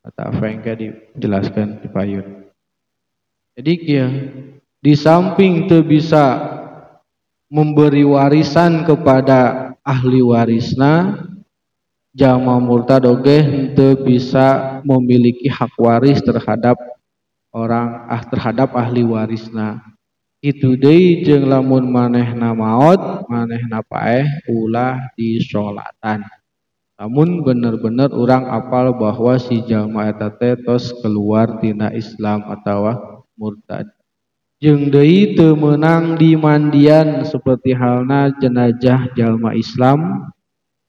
kata 0.00 0.24
fa 0.32 0.44
yang 0.48 0.60
dijelaskan 0.64 1.84
di 1.84 1.88
payun. 1.92 2.26
Jadi 3.52 3.72
kia 3.76 4.08
di 4.80 4.96
samping 4.96 5.68
tu 5.68 5.84
bisa 5.84 6.40
memberi 7.52 8.06
warisan 8.06 8.88
kepada 8.88 9.72
ahli 9.84 10.24
warisna 10.24 11.20
jama 12.16 12.56
murtad 12.56 13.04
oge 13.04 13.44
henteu 13.44 14.00
bisa 14.00 14.80
memiliki 14.86 15.52
hak 15.52 15.76
waris 15.76 16.24
terhadap 16.24 16.80
orang 17.52 18.08
ah 18.08 18.22
terhadap 18.24 18.72
ahli 18.72 19.04
warisna. 19.04 19.84
Itu 20.40 20.72
deui 20.80 21.20
jeung 21.20 21.44
lamun 21.44 21.84
manehna 21.92 22.56
maot 22.56 23.28
manehna 23.28 23.84
paeh 23.84 24.24
ulah 24.48 25.12
disolatan 25.12 26.24
namun 27.00 27.40
bener-bener 27.40 28.12
orang 28.12 28.44
apal 28.52 28.92
bahwa 28.92 29.40
si 29.40 29.64
jalma 29.64 30.12
eta 30.12 30.28
tos 30.60 30.92
keluar 31.00 31.56
tina 31.64 31.88
Islam 31.96 32.44
atau 32.44 32.92
murtad. 33.40 33.88
Jeung 34.60 34.92
deui 34.92 35.32
teu 35.32 35.56
meunang 35.56 36.20
di 36.20 36.36
mandian 36.36 37.24
seperti 37.24 37.72
halna 37.72 38.28
jenazah 38.36 39.08
jalma 39.16 39.56
Islam 39.56 40.28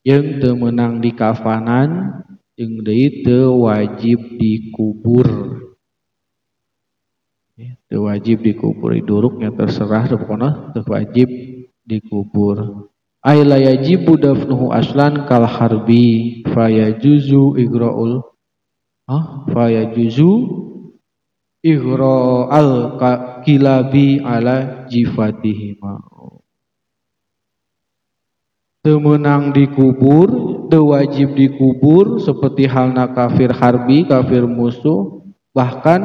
yang 0.04 0.44
temenang 0.44 1.00
di 1.00 1.16
kafanan 1.16 2.20
yang 2.60 2.84
deui 2.84 3.24
teu 3.24 3.64
wajib 3.72 4.20
dikubur. 4.36 5.32
Teu 7.88 8.12
wajib 8.12 8.44
dikubur. 8.44 9.00
Duruknya 9.00 9.56
terserah 9.56 10.12
pokoknya 10.12 10.76
teu 10.76 10.84
wajib 10.92 11.32
dikubur 11.88 12.91
ay 13.22 13.46
la 13.46 13.58
yajibu 13.62 14.18
dafnuhu 14.18 14.74
aslan 14.74 15.26
kal 15.30 15.46
harbi. 15.46 16.42
Fayajuzu 16.52 17.58
igraul 17.62 18.26
ah 19.08 19.46
fayajuzu 19.50 20.32
igra 21.62 22.50
al 22.50 22.98
kilabi 23.46 24.22
ala 24.22 24.86
jifatihima. 24.90 26.02
Temenang 28.82 29.54
dikubur 29.54 30.58
wajib 30.80 31.36
dikubur 31.36 32.24
seperti 32.24 32.64
halna 32.64 33.12
kafir 33.12 33.52
harbi 33.52 34.08
kafir 34.08 34.48
musuh 34.48 35.28
bahkan 35.52 36.00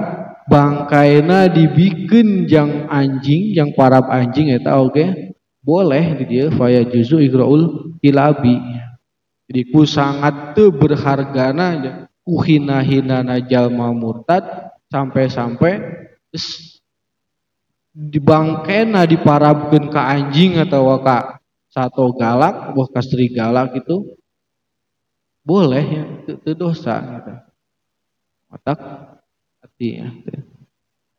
bangkaina 0.51 1.47
dibikin 1.47 2.51
jang 2.51 2.91
anjing 2.91 3.55
yang 3.55 3.71
parab 3.79 4.11
anjing 4.11 4.51
eta 4.51 4.75
oke? 4.83 4.91
okay? 4.91 5.36
Boleh 5.67 6.23
di 6.23 6.25
dia 6.31 6.47
faya 6.55 6.87
juzu 6.87 7.19
igraul 7.19 7.91
kilabi 7.99 8.55
jadi 9.51 9.63
ku 9.75 9.83
sangat 9.83 10.55
te 10.55 10.71
berhargana 10.71 12.07
kuhina 12.23 12.87
hina 12.87 13.23
jalma 13.43 13.91
murtad 13.91 14.71
sampai-sampai 14.91 15.83
dibangkena 17.97 19.09
diparabkan 19.09 19.89
ke 19.89 20.01
anjing 20.01 20.61
atau 20.61 21.01
ka 21.01 21.41
satu 21.77 22.17
galak, 22.17 22.73
buah 22.73 22.89
kastri 22.89 23.29
galak 23.29 23.77
itu 23.77 24.17
boleh 25.45 25.85
ya, 25.85 26.05
itu 26.25 26.53
dosa 26.57 26.99
gitu. 27.05 27.33
Matak 28.49 28.79
hati 29.61 29.89
ya. 30.01 30.09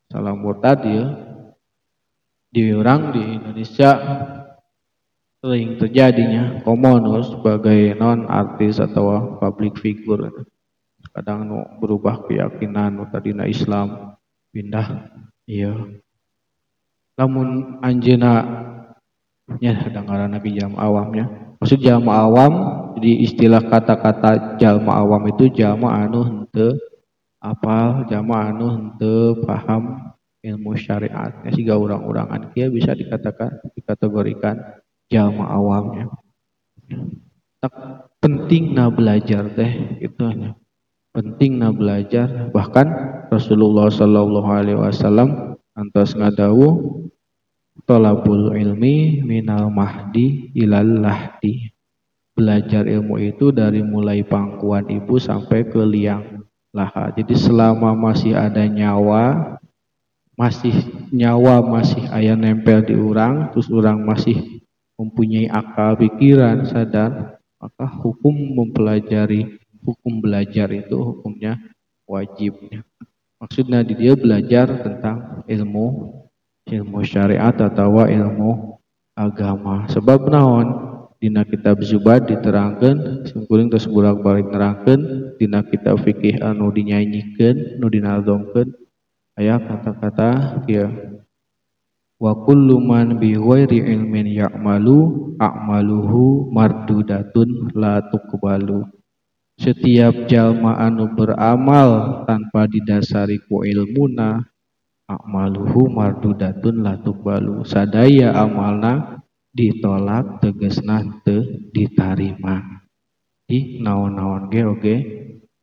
Salam 0.10 0.42
murtad 0.42 0.82
ya. 0.82 1.06
Di 2.48 2.72
orang 2.72 3.12
di 3.12 3.22
Indonesia 3.38 3.92
sering 5.38 5.78
terjadinya 5.78 6.64
komonus 6.66 7.38
sebagai 7.38 7.94
non 7.94 8.26
artis 8.26 8.82
atau 8.82 9.38
public 9.38 9.78
figure 9.78 10.34
kadang 11.14 11.46
nu 11.50 11.60
berubah 11.78 12.26
keyakinan 12.26 12.98
nu 12.98 13.06
tadina 13.10 13.46
Islam 13.46 14.18
pindah 14.54 15.14
iya. 15.46 15.74
Namun 17.18 17.80
anjena 17.82 18.46
ya 19.62 19.74
kadang 19.88 20.06
nabi 20.28 20.58
jam 20.58 20.76
awamnya 20.76 21.56
maksud 21.58 21.80
jalma 21.82 22.28
awam 22.28 22.54
jadi 23.00 23.12
istilah 23.24 23.64
kata-kata 23.66 24.60
jalma 24.60 25.00
awam 25.00 25.26
itu 25.32 25.50
jalma 25.54 26.06
anu 26.06 26.22
hente 26.28 26.78
apal 27.40 28.06
jalma 28.12 28.52
anu 28.52 28.68
hente 28.76 29.42
paham 29.48 30.14
ilmu 30.46 30.78
syariatnya 30.78 31.50
sehingga 31.50 31.78
orang-orangan 31.78 32.54
kia 32.54 32.70
bisa 32.70 32.94
dikatakan 32.94 33.58
dikategorikan 33.74 34.82
jalma 35.10 35.50
awamnya. 35.50 36.12
Tak 37.58 37.74
penting 38.22 38.78
na 38.78 38.88
belajar 38.94 39.50
teh 39.52 39.98
itu 39.98 40.22
hanya 40.22 40.54
penting 41.18 41.58
na 41.58 41.74
belajar. 41.74 42.54
Bahkan 42.54 42.88
Rasulullah 43.34 43.90
Shallallahu 43.90 44.50
Alaihi 44.54 44.78
Wasallam 44.78 45.58
antos 45.74 46.14
ngadawu 46.14 47.02
tolabul 47.90 48.54
ilmi 48.54 49.26
minal 49.26 49.74
mahdi 49.74 50.54
ilal 50.54 51.02
lahdi. 51.02 51.74
Belajar 52.38 52.86
ilmu 52.86 53.18
itu 53.18 53.50
dari 53.50 53.82
mulai 53.82 54.22
pangkuan 54.22 54.86
ibu 54.94 55.18
sampai 55.18 55.66
ke 55.66 55.82
liang 55.82 56.46
laha. 56.70 57.10
Jadi 57.18 57.34
selama 57.34 57.98
masih 57.98 58.38
ada 58.38 58.62
nyawa, 58.70 59.58
masih 60.38 60.74
nyawa 61.10 61.66
masih 61.66 62.06
ayah 62.14 62.38
nempel 62.38 62.86
di 62.86 62.94
orang, 62.94 63.50
terus 63.50 63.68
orang 63.74 64.06
masih 64.06 64.62
mempunyai 64.96 65.50
akal 65.50 65.98
pikiran 65.98 66.64
sadar, 66.70 67.42
maka 67.58 67.86
hukum 67.90 68.34
mempelajari 68.54 69.58
hukum 69.82 70.22
belajar 70.22 70.70
itu 70.70 70.94
hukumnya 70.94 71.58
wajib. 72.06 72.54
Maksudnya 73.42 73.82
dia 73.82 74.14
belajar 74.14 74.82
tentang 74.86 75.46
ilmu 75.50 76.18
ilmu 76.68 77.00
syariat 77.02 77.54
atau 77.54 78.06
ilmu 78.06 78.78
agama. 79.18 79.90
Sebab 79.90 80.30
naon 80.30 80.68
dina 81.18 81.42
kitab 81.42 81.82
Zubad 81.82 82.30
diterangkan 82.30 83.26
sungkuring 83.26 83.74
terus 83.74 83.90
bolak 83.90 84.22
balik 84.22 84.54
nerangkan 84.54 85.34
dina 85.42 85.66
kitab 85.66 85.98
fikih 86.06 86.38
anu 86.46 86.70
dinyanyikan 86.70 87.82
nu 87.82 87.90
dinaldongkan 87.90 88.70
ayat 89.38 89.62
kata-kata 89.70 90.30
ya. 90.66 90.90
Wa 92.18 92.34
kullu 92.34 92.82
man 92.82 93.22
bi 93.22 93.38
ghairi 93.38 93.78
ilmin 93.94 94.26
ya'malu 94.26 95.38
a'maluhu 95.38 96.50
mardudatun 96.50 97.78
la 97.78 98.02
tuqbalu. 98.10 98.82
Setiap 99.58 100.26
jalma 100.26 100.82
anu 100.82 101.14
beramal 101.14 102.26
tanpa 102.26 102.66
didasari 102.66 103.38
ku 103.46 103.62
ilmuna 103.62 104.42
a'maluhu 105.06 105.94
mardudatun 105.94 106.82
la 106.82 106.98
tuqbalu. 106.98 107.62
Sadaya 107.70 108.34
amalna 108.34 109.22
ditolak 109.54 110.42
tegesna 110.42 111.22
te 111.22 111.70
ditarima. 111.70 112.82
Di 113.46 113.78
naon-naon 113.78 114.50
ge 114.50 114.62
oge 114.66 114.96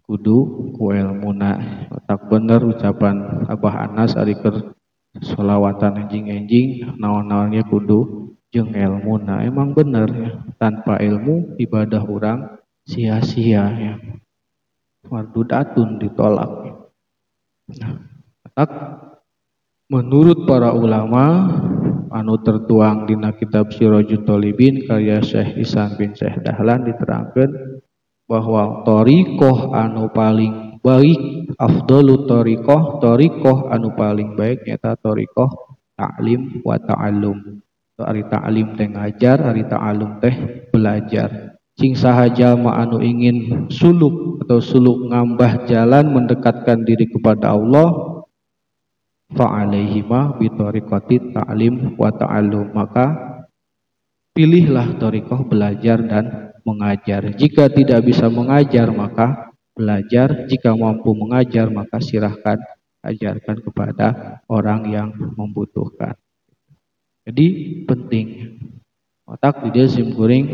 kudu 0.05 0.71
ku 0.77 0.93
ilmuna 0.93 1.57
otak 1.89 2.29
bener 2.29 2.61
ucapan 2.61 3.49
Abah 3.49 3.89
Anas 3.89 4.15
ari 4.21 4.37
keur 4.37 4.77
solawatan 5.21 6.05
enjing-enjing 6.05 6.99
naon-naonnya 7.01 7.65
kudu 7.65 8.31
jeung 8.55 8.71
ilmuna 8.71 9.43
emang 9.43 9.75
bener 9.75 10.09
ya. 10.15 10.31
Tanpa 10.61 11.03
ilmu 11.03 11.59
ibadah 11.59 12.03
orang 12.07 12.63
sia-sia 12.87 13.65
ya. 13.75 13.95
Wardudatun 15.11 16.01
ditolak. 16.01 16.81
Nah, 17.75 17.93
menurut 19.91 20.47
para 20.47 20.71
ulama 20.73 21.51
anu 22.15 22.39
tertuang 22.39 23.11
dina 23.11 23.35
kitab 23.35 23.75
Sirajul 23.75 24.23
karya 24.87 25.19
Syekh 25.19 25.59
Isan 25.59 25.99
bin 25.99 26.15
Syekh 26.15 26.47
Dahlan 26.47 26.87
diterangkan 26.87 27.74
bahwa 28.25 28.83
torikoh 28.89 29.73
anu 29.77 30.09
paling 30.13 30.81
baik 30.81 31.53
afdalu 31.61 32.25
torikoh 32.25 33.01
torikoh 33.01 33.69
anu 33.69 33.93
paling 33.93 34.37
baik 34.37 34.65
nyata 34.65 34.97
torikoh 35.01 35.49
ta'lim 35.95 36.61
wa 36.67 36.77
ta'allum. 36.77 37.63
Hari 37.95 38.27
ta'lim 38.27 38.75
teh 38.75 38.91
ngajar 38.91 39.39
hari 39.39 39.63
ta'allum 39.71 40.19
teh 40.19 40.35
belajar. 40.75 41.55
Sing 41.75 41.95
sahaja 41.95 42.55
ma 42.55 42.79
anu 42.83 43.03
ingin 43.03 43.67
suluk 43.71 44.43
atau 44.47 44.63
suluk 44.63 45.11
ngambah 45.11 45.67
jalan 45.67 46.11
mendekatkan 46.11 46.87
diri 46.87 47.11
kepada 47.11 47.55
Allah 47.55 48.19
fa'alaihima 49.35 50.39
bitorikoti 50.39 51.35
ta'lim 51.35 51.99
wa 51.99 52.11
ta'allum. 52.11 52.75
Maka 52.75 53.07
pilihlah 54.35 54.99
torikoh 54.99 55.47
belajar 55.47 56.03
dan 56.03 56.54
mengajar. 56.65 57.31
Jika 57.37 57.71
tidak 57.71 58.05
bisa 58.09 58.27
mengajar 58.33 58.91
maka 58.91 59.55
belajar. 59.77 60.49
Jika 60.49 60.73
mampu 60.75 61.13
mengajar 61.13 61.69
maka 61.69 62.01
silahkan 62.01 62.59
ajarkan 63.05 63.61
kepada 63.61 64.41
orang 64.49 64.89
yang 64.89 65.09
membutuhkan. 65.37 66.17
Jadi 67.25 67.47
penting. 67.85 68.59
Otak 69.25 69.65
di 69.65 69.69
dia 69.73 69.89
simkuring 69.89 70.53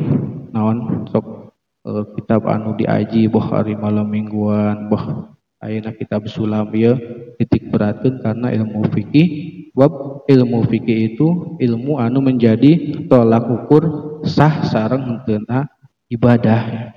naon 0.54 1.06
sok 1.10 1.50
e, 1.82 1.90
kitab 2.14 2.46
anu 2.46 2.78
diaji 2.78 3.26
boh 3.26 3.42
hari 3.42 3.74
malam 3.74 4.06
mingguan 4.06 4.86
boh 4.86 5.34
Ayeuna 5.60 5.92
kitab 5.92 6.24
sulam 6.24 6.72
ya 6.72 6.96
titik 7.36 7.68
beratkan 7.68 8.16
karena 8.24 8.48
ilmu 8.48 8.80
fikih. 8.96 9.28
Bab 9.76 10.24
ilmu 10.24 10.64
fikih 10.64 10.98
itu 11.12 11.26
ilmu 11.60 12.00
anu 12.00 12.24
menjadi 12.24 13.04
tolak 13.12 13.44
ukur 13.44 13.84
sah 14.24 14.64
sarang 14.64 15.04
hentena 15.04 15.68
ibadah. 16.10 16.92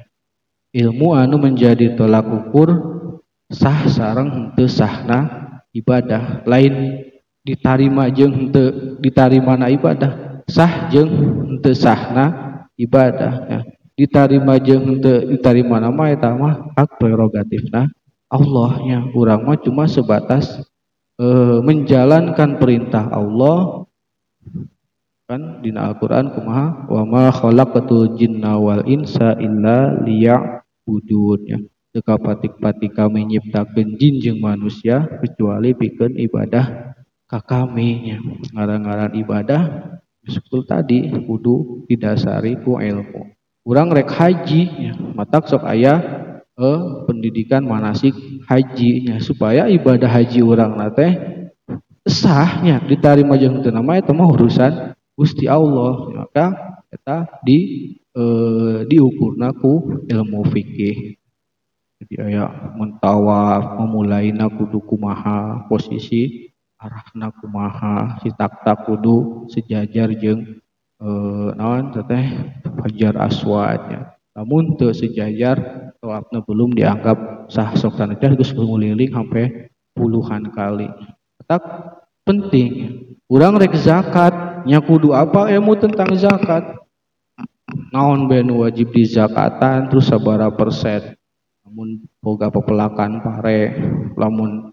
Ilmu 0.73 1.13
anu 1.13 1.38
menjadi 1.38 1.93
tolak 1.93 2.26
ukur 2.26 2.73
sah 3.54 3.86
sarang 3.86 4.30
hente 4.34 4.65
sahna 4.65 5.30
ibadah. 5.69 6.41
Lain 6.49 7.06
ditarima 7.45 8.10
jeng 8.10 8.34
hente 8.34 8.97
ditarima 8.97 9.54
na 9.54 9.69
ibadah 9.69 10.43
sah 10.49 10.89
jeng 10.89 11.13
hente 11.47 11.71
sahna 11.78 12.26
ibadah. 12.76 13.34
Ya. 13.47 13.60
ditarima 13.93 14.58
jeng 14.58 14.97
hente 14.97 15.30
ditarima 15.30 15.78
nama 15.78 16.10
eta 16.10 16.34
mah 16.34 16.73
hak 16.73 16.97
prerogatifna 16.97 17.93
Allahnya. 18.34 19.13
Kurang 19.13 19.45
mah 19.45 19.62
cuma 19.62 19.86
sebatas 19.86 20.65
e, 21.21 21.28
menjalankan 21.62 22.58
perintah 22.58 23.13
Allah 23.13 23.83
kan 25.34 25.65
di 25.65 25.74
Al-Qur'an 25.74 26.30
kumaha? 26.30 26.86
Wa 26.86 27.02
ma 27.10 27.34
khalaqatul 27.34 28.13
jinna 28.13 28.62
wal 28.62 28.86
insa 28.86 29.34
illa 29.41 29.98
liya'budun 30.06 31.41
ya 31.50 31.58
teka 31.89 32.22
patik-patik 32.22 32.93
kami 32.93 33.26
nyiptakeun 33.26 33.98
jin 33.98 34.22
jeung 34.22 34.41
manusia 34.41 35.06
kecuali 35.22 35.74
pikeun 35.74 36.17
ibadah 36.22 36.93
ka 37.26 37.41
kami 37.41 38.13
nya 38.13 38.17
ngaran-ngaran 38.54 39.13
ibadah 39.17 39.62
seperti 40.26 40.69
tadi 40.69 41.00
kudu 41.26 41.86
didasari 41.89 42.62
ku 42.62 42.78
ilmu. 42.78 43.34
Urang 43.65 43.89
rek 43.89 44.13
haji 44.13 44.62
ya 44.69 44.93
matak 45.17 45.50
sok 45.50 45.65
aya 45.65 45.98
eh, 46.58 46.82
pendidikan 47.10 47.65
manasik 47.65 48.13
hajinya. 48.46 49.17
Supaya 49.17 49.65
ibadah 49.65 50.10
haji 50.10 50.46
orang 50.46 50.78
nate 50.78 51.10
sahnya 52.06 52.86
diterima 52.86 53.34
jeung 53.39 53.63
teu 53.65 53.74
nama 53.74 53.98
eta 53.98 54.12
mah 54.12 54.30
urusan 54.30 54.93
Gusti 55.13 55.45
Allah 55.45 56.10
maka 56.13 56.45
eta 56.89 57.30
di 57.45 57.60
eh, 58.13 58.78
diukurna 58.89 59.54
ku 59.54 60.04
ilmu 60.10 60.41
fikih 60.49 61.17
jadi 62.04 62.15
aya 62.28 62.45
mentawaf 62.76 63.80
memulaina 63.80 64.49
kudu 64.49 64.84
kumaha 64.84 65.69
posisi 65.69 66.52
arahna 66.82 67.32
kumaha 67.39 68.19
si 68.19 68.34
tak-tak 68.34 68.89
kudu 68.89 69.47
sejajar 69.54 70.10
jeung 70.17 70.62
eh, 71.02 71.49
naon 71.54 71.93
teh 71.93 72.26
fajar 72.82 73.15
aswadnya 73.21 74.13
namun 74.34 74.73
teu 74.82 74.89
sejajar 74.89 75.62
tawafna 76.02 76.41
belum 76.41 76.73
dianggap 76.73 77.47
sah 77.54 77.69
sok 77.78 78.02
tanajan 78.02 78.34
geus 78.34 78.49
ngeliling 78.52 79.13
sampai 79.13 79.69
puluhan 79.93 80.49
kali. 80.49 80.89
Tetap 81.38 81.62
penting. 82.26 82.71
Urang 83.30 83.62
rek 83.62 83.78
zakat 83.78 84.34
nya 84.63 84.80
kudu 84.84 85.12
apa 85.12 85.52
ilmu 85.52 85.76
tentang 85.80 86.12
zakat. 86.15 86.63
Naon 87.93 88.30
ben 88.30 88.49
wajib 88.54 88.93
di 88.93 89.06
zakatan 89.06 89.89
terus 89.89 90.10
sabara 90.10 90.49
persen. 90.54 91.15
Namun 91.65 92.06
boga 92.21 92.54
pepelakan 92.54 93.23
pare 93.23 93.73
lamun 94.13 94.69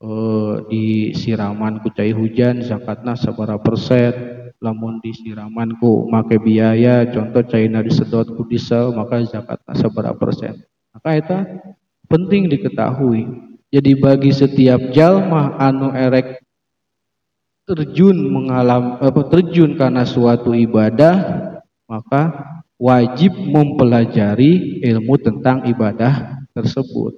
eh, 0.00 0.54
di 0.70 1.12
siraman 1.12 1.82
ku 1.84 1.92
cai 1.92 2.14
hujan 2.14 2.64
zakatna 2.64 3.18
sabara 3.18 3.60
persen 3.60 4.12
lamun 4.58 4.98
disiraman 5.04 5.76
ku 5.78 6.08
make 6.10 6.40
biaya 6.40 7.06
contoh 7.10 7.44
caina 7.46 7.84
disedot 7.84 8.32
ku 8.34 8.42
diesel 8.48 8.90
maka 8.96 9.22
zakatna 9.22 9.72
sabara 9.76 10.16
persen 10.16 10.66
maka 10.98 11.10
itu 11.14 11.38
penting 12.08 12.48
diketahui. 12.50 13.28
Jadi 13.68 13.92
bagi 14.00 14.32
setiap 14.32 14.96
jalma 14.96 15.60
anu 15.60 15.92
erek 15.92 16.40
terjun 17.68 18.16
mengalam 18.32 18.96
apa 18.96 19.20
terjun 19.28 19.76
karena 19.76 20.08
suatu 20.08 20.56
ibadah 20.56 21.20
maka 21.84 22.32
wajib 22.80 23.36
mempelajari 23.36 24.80
ilmu 24.80 25.20
tentang 25.20 25.68
ibadah 25.68 26.40
tersebut. 26.56 27.12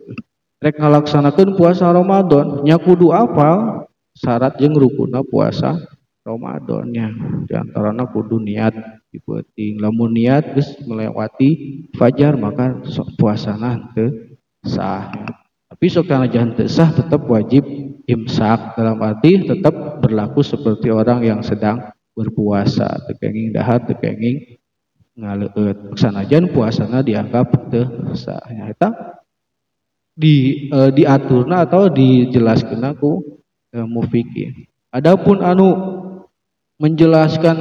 Rek 0.60 0.76
ngalaksanakan 0.76 1.54
puasa 1.54 1.88
Ramadan 1.88 2.66
nya 2.66 2.76
kudu 2.76 3.14
apal? 3.14 3.86
Syarat 4.10 4.58
jeung 4.58 4.74
rukuna 4.74 5.22
puasa 5.22 5.78
Ramadannya. 6.26 7.08
Di 7.48 7.54
antaranya 7.56 8.10
kudu 8.10 8.42
niat 8.42 8.74
dipeting 9.08 9.80
lamun 9.80 10.12
niat 10.12 10.52
geus 10.52 10.76
melewati 10.84 11.50
fajar 11.96 12.36
maka 12.36 12.82
puasana 13.16 13.94
teu 13.96 14.36
sah. 14.66 15.08
Tapi 15.70 15.86
sok 15.88 16.10
teu 16.10 16.66
sah 16.68 16.90
tetap 16.92 17.24
wajib 17.24 17.64
imsak 18.10 18.74
dalam 18.74 18.98
arti 19.00 19.46
tetap 19.46 20.02
berlaku 20.02 20.42
seperti 20.42 20.90
orang 20.90 21.22
yang 21.22 21.40
sedang 21.40 21.94
berpuasa. 22.12 22.86
Tekenging 23.06 23.54
dahar 23.54 23.86
tekenging 23.86 24.60
ngaleut 25.20 25.94
sanajan 25.98 26.48
puasana 26.50 27.04
dianggap 27.04 27.50
teu 27.68 28.14
sah 28.16 28.40
eta 28.66 29.20
di 30.16 30.68
e, 30.72 30.78
diaturna 30.96 31.68
atau 31.68 31.92
dijelaskeun 31.92 32.80
aku 32.80 33.20
e, 33.68 33.78
mufikih 33.84 34.64
adapun 34.88 35.44
anu 35.44 35.68
menjelaskan 36.80 37.56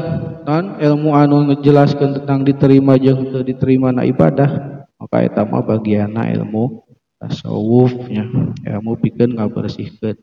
kan 0.48 0.80
ilmu 0.80 1.12
anu 1.12 1.52
menjelaskan 1.52 2.24
tentang 2.24 2.48
diterima 2.48 2.96
jeung 2.96 3.28
teu 3.28 3.44
diterima 3.44 3.92
na 3.92 4.08
ibadah 4.08 4.80
maka 4.96 5.18
eta 5.28 5.44
mah 5.44 5.64
bagianna 5.64 6.32
ilmu 6.32 6.84
tasawufnya. 7.20 8.24
Ilmu 8.64 8.96
pikeun 9.00 9.36
ngabersihkeun 9.36 10.16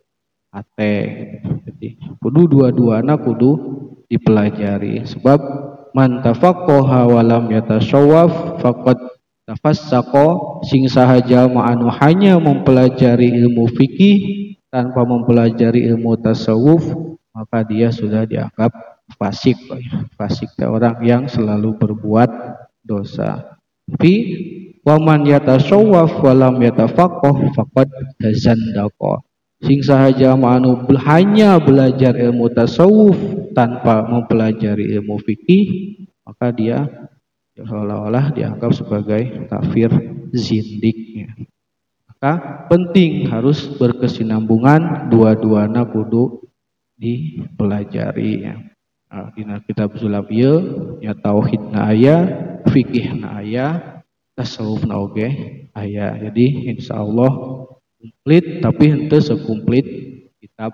hate 0.56 0.94
jadi 1.68 1.88
kudu 2.24 2.48
dua-duana 2.48 3.20
kudu 3.20 3.52
dipelajari. 4.08 5.04
Sebab 5.04 5.38
man 5.92 6.24
tafaqqaha 6.24 7.04
wa 7.04 7.20
lam 7.20 7.52
yatasawwaf 7.52 8.64
faqad 8.64 8.98
tafassaqa. 9.44 10.60
Sing 10.64 10.88
sahaja 10.88 11.44
anu 11.44 11.92
hanya 12.00 12.40
mempelajari 12.40 13.36
ilmu 13.36 13.68
fikih 13.76 14.18
tanpa 14.72 15.04
mempelajari 15.04 15.84
ilmu 15.92 16.16
tasawuf 16.16 16.82
maka 17.36 17.60
dia 17.68 17.92
sudah 17.92 18.24
dianggap 18.24 18.72
fasik. 19.20 19.60
Fasik 20.16 20.56
orang 20.64 21.04
yang 21.04 21.28
selalu 21.28 21.76
berbuat 21.76 22.30
dosa. 22.80 23.60
Tapi 23.86 24.14
waman 24.82 25.28
yatasawwaf 25.28 26.24
walam 26.24 26.58
yatafaqqah 26.58 27.54
faqad 27.54 27.88
tazandaqa 28.18 29.22
sing 29.62 29.80
sahaja 29.80 30.36
anu 30.36 30.84
hanya 31.06 31.56
belajar 31.56 32.12
ilmu 32.16 32.52
tasawuf 32.52 33.16
tanpa 33.56 34.04
mempelajari 34.04 34.92
ilmu 35.00 35.16
fikih 35.22 35.66
maka 36.26 36.52
dia 36.52 36.84
seolah-olah 37.56 38.36
dianggap 38.36 38.76
sebagai 38.76 39.48
kafir 39.48 39.88
zindiknya 40.36 41.32
maka 42.16 42.66
penting 42.72 43.28
harus 43.28 43.68
berkesinambungan 43.76 45.12
dua-duana 45.12 45.84
kudu 45.84 46.48
dipelajari 46.96 48.48
ya. 48.48 48.56
Nah, 49.12 49.28
dina 49.36 49.60
kitab 49.62 49.94
sulap 50.00 50.32
ieu 50.32 50.96
ya 51.04 51.12
tauhidna 51.12 51.92
aya, 51.92 52.16
fikihna 52.72 53.44
aya, 53.44 54.00
tasawufna 54.32 54.96
oge 54.96 55.28
aya. 55.76 56.16
Jadi 56.16 56.72
insyaallah 56.72 57.32
komplit 58.06 58.62
tapi 58.62 58.84
henteu 58.86 59.18
sekumplit 59.18 59.86
kitab 60.38 60.70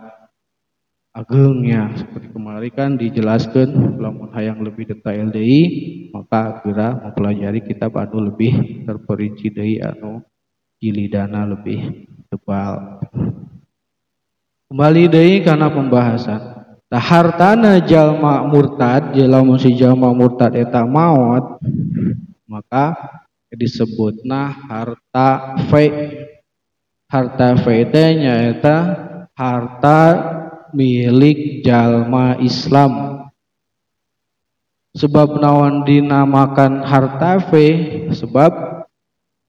agengnya 1.16 1.97
seperti 1.97 2.29
kemarin 2.29 2.73
kan 2.77 2.90
dijelaskan 3.01 3.97
lamun 3.97 4.29
hayang 4.37 4.61
lebih 4.61 4.92
detail 4.92 5.33
deui 5.33 5.62
maka 6.12 6.61
geura 6.61 6.92
mempelajari 7.09 7.64
kitab 7.64 7.97
anu 7.97 8.29
lebih 8.29 8.85
terperinci 8.85 9.49
deui 9.49 9.81
anu 9.81 10.21
jilidana 10.77 11.49
lebih 11.49 12.05
tebal 12.29 13.01
Kembali 14.73 15.05
deui 15.05 15.45
karena 15.45 15.68
pembahasan. 15.68 16.64
Tah 16.88 17.05
hartana 17.05 17.77
jalma 17.85 18.40
murtad, 18.49 19.12
lamun 19.12 19.61
si 19.61 19.77
jalma 19.77 20.16
murtad 20.16 20.57
eta 20.57 20.88
maut, 20.88 21.61
maka 22.49 22.97
disebutna 23.53 24.49
harta 24.49 25.61
fe. 25.68 25.88
Harta 27.12 27.61
fe 27.61 27.85
nya 27.92 28.57
eta 28.57 28.77
harta 29.37 30.01
milik 30.72 31.61
jalma 31.61 32.40
Islam. 32.40 33.20
Sebab 34.96 35.37
naon 35.37 35.85
dinamakan 35.85 36.81
harta 36.88 37.37
fe? 37.53 37.68
Sebab 38.16 38.53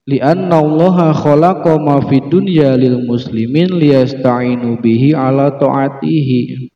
lianna 0.04 0.60
Allah 0.60 1.16
khalaqa 1.16 1.80
ma 1.80 2.04
fid 2.04 2.28
dunya 2.28 2.76
lil 2.76 3.08
muslimin 3.08 3.80
liyasta'inu 3.80 4.76
bihi 4.84 5.16
ala 5.16 5.56
taatihi 5.56 6.68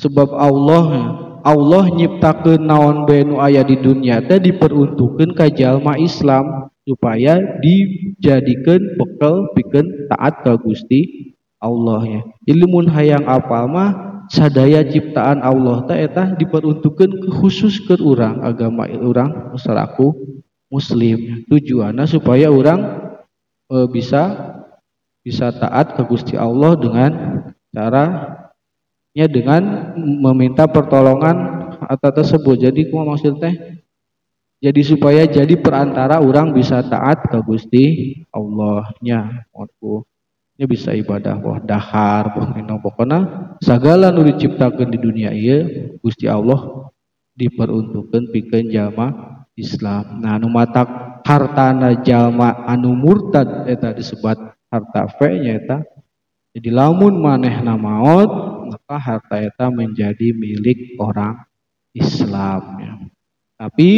sebab 0.00 0.32
Allah 0.32 0.86
Allah 1.44 1.84
nyiptakeun 1.92 2.64
naon 2.64 3.04
bae 3.04 3.22
nu 3.22 3.38
aya 3.44 3.60
di 3.60 3.76
dunia 3.76 4.24
teh 4.24 4.40
diperuntukkeun 4.40 5.36
ka 5.36 5.52
jalma 5.52 6.00
Islam 6.00 6.72
supaya 6.86 7.58
dijadikan 7.58 8.78
bekal 8.94 9.50
pikeun 9.58 10.06
taat 10.06 10.46
ka 10.46 10.54
Gusti 10.54 11.34
Allah 11.58 12.00
ya. 12.06 12.22
Ilmun 12.46 12.86
hayang 12.86 13.26
apa 13.26 13.66
mah 13.66 13.90
sadaya 14.30 14.86
ciptaan 14.86 15.42
Allah 15.42 15.82
teh 15.90 15.98
eta 15.98 16.38
diperuntukkeun 16.38 17.34
khusus 17.42 17.82
ke 17.82 17.98
urang 17.98 18.38
agama 18.46 18.86
urang 19.02 19.50
masalaku 19.50 20.14
muslim. 20.70 21.42
Tujuannya 21.50 22.06
supaya 22.06 22.54
orang 22.54 23.10
e, 23.66 23.76
bisa 23.90 24.54
bisa 25.26 25.50
taat 25.50 25.98
ke 25.98 26.02
Gusti 26.06 26.38
Allah 26.38 26.78
dengan 26.78 27.10
caranya 27.74 29.26
dengan 29.26 29.62
meminta 29.98 30.70
pertolongan 30.70 31.66
atas 31.82 32.30
tersebut. 32.30 32.62
Jadi 32.62 32.94
kuma 32.94 33.10
maksud 33.14 33.42
teh 33.42 33.75
jadi 34.66 34.82
supaya 34.82 35.22
jadi 35.30 35.54
perantara 35.54 36.18
orang 36.18 36.50
bisa 36.50 36.82
taat 36.82 37.30
ke 37.30 37.38
Gusti 37.46 37.84
Allahnya. 38.34 39.46
Waktu 39.54 40.02
nya 40.58 40.66
bisa 40.66 40.90
ibadah 40.90 41.38
wah 41.38 41.62
dahar 41.62 42.34
wah 42.34 42.50
pokoknya 42.82 43.20
segala 43.62 44.10
nu 44.10 44.26
diciptakan 44.26 44.88
di 44.88 44.98
dunia 44.98 45.30
iya 45.30 45.62
Gusti 46.02 46.26
Allah 46.26 46.90
diperuntukkan 47.38 48.34
pikeun 48.34 48.74
jalma 48.74 49.38
Islam. 49.54 50.18
Nah 50.18 50.34
anu 50.34 50.50
mata 50.50 50.82
hartana 51.22 52.02
jalma 52.02 52.66
anu 52.66 52.90
murtad 52.98 53.70
eta 53.70 53.94
disebut 53.94 54.34
harta 54.66 55.02
fe 55.14 55.46
eta. 55.46 55.78
Jadi 56.58 56.74
lamun 56.74 57.22
manehna 57.22 57.78
maut 57.78 58.66
maka 58.66 58.98
harta 58.98 59.38
eta 59.38 59.70
menjadi 59.70 60.34
milik 60.34 60.98
orang 60.98 61.38
Islam 61.94 62.60
ya. 62.82 62.92
tapi 63.56 63.90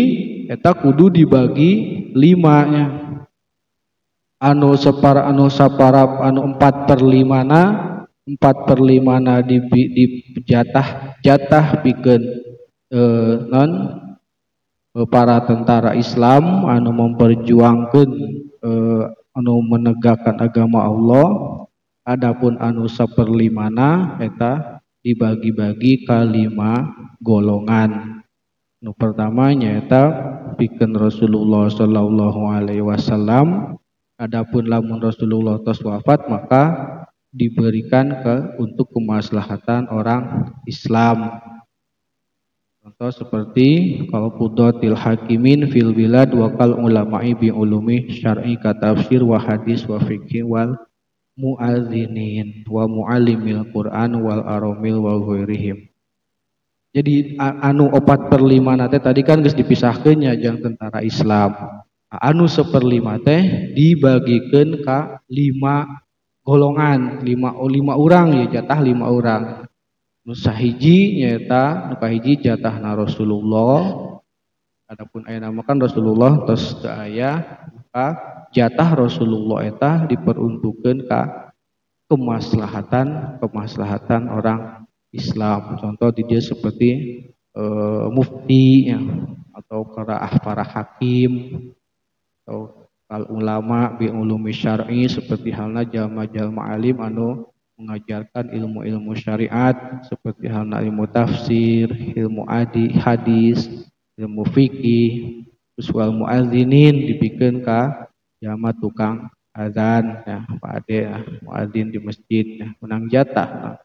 eta 0.49 0.73
kudu 0.73 1.13
dibagi 1.13 1.73
lima 2.17 2.57
nya. 2.65 2.87
Anu 4.41 4.79
separa 4.79 5.29
anu 5.29 5.53
saparap 5.53 6.25
anu 6.25 6.55
empat 6.55 6.89
per 6.89 7.05
lima 7.05 7.45
na 7.45 7.63
empat 8.25 8.71
per 8.71 8.79
lima 8.81 9.19
na 9.21 9.43
di, 9.45 9.59
di 9.69 10.05
jatah 10.47 11.19
jatah 11.21 11.83
bikin 11.83 12.23
eh, 12.89 13.35
non 13.51 13.71
Eh, 14.99 15.07
para 15.07 15.39
tentara 15.47 15.95
Islam 15.95 16.67
anu 16.67 16.91
memperjuangkan 16.91 18.09
eh, 18.67 19.05
anu 19.39 19.55
menegakkan 19.63 20.35
agama 20.43 20.83
Allah. 20.83 21.27
Adapun 22.03 22.59
anu 22.59 22.89
saperlimana 22.89 24.17
eta 24.19 24.81
dibagi-bagi 25.05 26.09
ke 26.09 26.19
lima 26.25 26.89
golongan 27.21 28.18
nu 28.79 28.95
pertamanya 28.95 29.83
eta 29.83 30.05
bikin 30.55 30.95
Rasulullah 30.95 31.67
Shallallahu 31.67 32.41
Alaihi 32.47 32.87
Wasallam 32.87 33.75
adapun 34.15 34.71
lamun 34.71 35.03
Rasulullah 35.03 35.59
tos 35.67 35.83
wafat 35.83 36.31
maka 36.31 36.65
diberikan 37.35 38.23
ke 38.23 38.55
untuk 38.63 38.89
kemaslahatan 38.95 39.91
orang 39.91 40.55
Islam 40.65 41.43
Contoh 42.89 43.13
seperti 43.13 43.69
kalau 44.09 44.33
kudatil 44.33 44.97
hakimin 44.97 45.69
fil 45.69 45.93
bilad 45.93 46.33
wa 46.33 46.49
kal 46.57 46.73
ulama'i 46.73 47.37
bi 47.37 47.53
ulumi 47.53 48.09
syar'i 48.09 48.57
ka 48.57 48.73
tafsir 48.81 49.21
wa 49.21 49.37
hadis 49.37 49.85
wa 49.85 50.01
fikih 50.01 50.49
wal 50.49 50.73
muadzinin 51.37 52.65
wa 52.65 52.89
muallimil 52.89 53.69
Quran 53.77 54.25
wal 54.25 54.41
aromil 54.41 55.05
wa 55.05 55.21
ghairihim. 55.21 55.88
Jadi 56.99 57.39
anu 57.39 57.87
opat 57.95 58.27
per 58.27 58.43
lima 58.43 58.75
nate 58.75 58.99
tadi 58.99 59.23
kan 59.23 59.39
geus 59.39 59.55
dipisahkeun 59.55 60.19
nya 60.19 60.35
jang 60.35 60.59
tentara 60.59 60.99
Islam. 60.99 61.55
Anu 62.11 62.51
seperlima 62.51 63.23
teh 63.23 63.71
dibagikan 63.71 64.83
ka 64.83 65.23
lima 65.31 65.87
golongan, 66.43 67.23
lima 67.23 67.55
oh, 67.55 67.71
lima 67.71 67.95
orang 67.95 68.35
ya 68.35 68.59
jatah 68.59 68.83
lima 68.83 69.15
orang 69.15 69.69
nu 70.27 70.35
sahiji 70.35 71.23
nyata 71.23 71.87
nu 71.87 71.95
kahiji 72.03 72.43
jatahna 72.43 72.99
Rasulullah 72.99 74.11
adapun 74.91 75.23
aya 75.31 75.39
namakan 75.39 75.81
Rasulullah 75.87 76.45
tos 76.51 76.83
aya 76.83 77.63
maka 77.73 78.19
jatah 78.51 79.07
Rasulullah 79.07 79.71
eta 79.71 80.05
diperuntukkan 80.11 81.07
ka 81.07 81.23
kemaslahatan 82.11 83.39
kemaslahatan 83.39 84.33
orang 84.33 84.88
Islam. 85.13 85.81
Contoh 85.81 86.13
di 86.13 86.23
dia 86.29 86.41
seperti 86.41 86.91
e, 87.53 87.63
mufti 88.13 88.93
ya, 88.93 89.01
atau 89.57 89.89
para 89.89 90.21
para 90.39 90.65
hakim 90.65 91.33
atau 92.45 92.89
al 93.09 93.25
ulama 93.33 93.97
bi 93.97 94.13
ulumi 94.13 94.53
syar'i 94.53 95.09
seperti 95.09 95.49
halnya 95.49 95.83
jalma-jalma 95.89 96.69
alim 96.77 97.01
anu 97.01 97.49
mengajarkan 97.79 98.51
ilmu-ilmu 98.53 99.15
syariat 99.15 100.03
seperti 100.05 100.51
halnya 100.51 100.83
ilmu 100.83 101.07
tafsir, 101.09 101.87
ilmu 102.19 102.43
adi, 102.51 102.91
hadis, 102.91 103.87
ilmu 104.19 104.43
fikih, 104.51 105.47
terus 105.79 105.89
wal 105.95 106.11
muadzinin 106.11 107.07
dibikin 107.07 107.63
ka 107.63 108.11
jama 108.43 108.75
tukang 108.75 109.31
azan 109.55 110.27
ya 110.27 110.43
Pak 110.59 110.73
Ade 110.83 110.99
ya, 111.07 111.17
muadzin 111.43 111.95
di 111.95 111.99
masjid 112.03 112.47
ya, 112.59 112.69
menang 112.83 113.07
jatah. 113.07 113.49
Nah, 113.49 113.77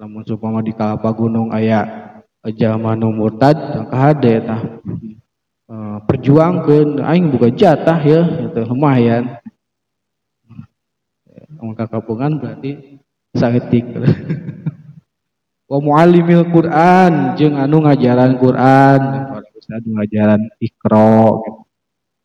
lamun 0.00 0.24
supama 0.24 0.64
di 0.64 0.72
kalapa 0.72 1.12
gunung 1.12 1.52
aya 1.52 1.84
jama 2.56 2.96
nu 2.96 3.12
murtad 3.12 3.84
kahade 3.92 4.40
tah 4.48 4.60
Eh, 5.70 5.98
perjuangkan 6.02 6.98
aing 6.98 7.30
buka 7.30 7.46
jatah 7.54 8.02
ya 8.02 8.26
itu 8.42 8.58
lumayan 8.66 9.38
maka 11.62 11.86
kapungan 11.86 12.42
berarti 12.42 12.98
saketik 13.38 13.86
wa 15.70 15.78
muallimil 15.78 16.42
Quran 16.50 17.38
jeung 17.38 17.54
anu 17.54 17.86
ngajaran 17.86 18.34
Quran 18.42 19.00
anu 19.70 19.88
ngajaran 19.94 20.42
ikro 20.58 21.38
gitu. 21.46 21.60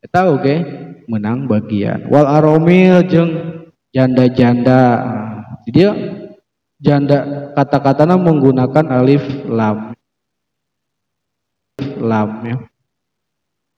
Eta 0.02 0.26
oke 0.26 0.42
okay? 0.42 0.58
menang 1.06 1.46
bagian 1.46 2.10
wal 2.10 2.26
aromil 2.26 3.06
jeung 3.06 3.30
janda-janda 3.94 5.06
jadi 5.70 5.94
janda 6.86 7.50
kata-katanya 7.58 8.22
menggunakan 8.22 8.86
alif 8.94 9.26
lam 9.50 9.98
lam 11.98 12.30
ya 12.46 12.58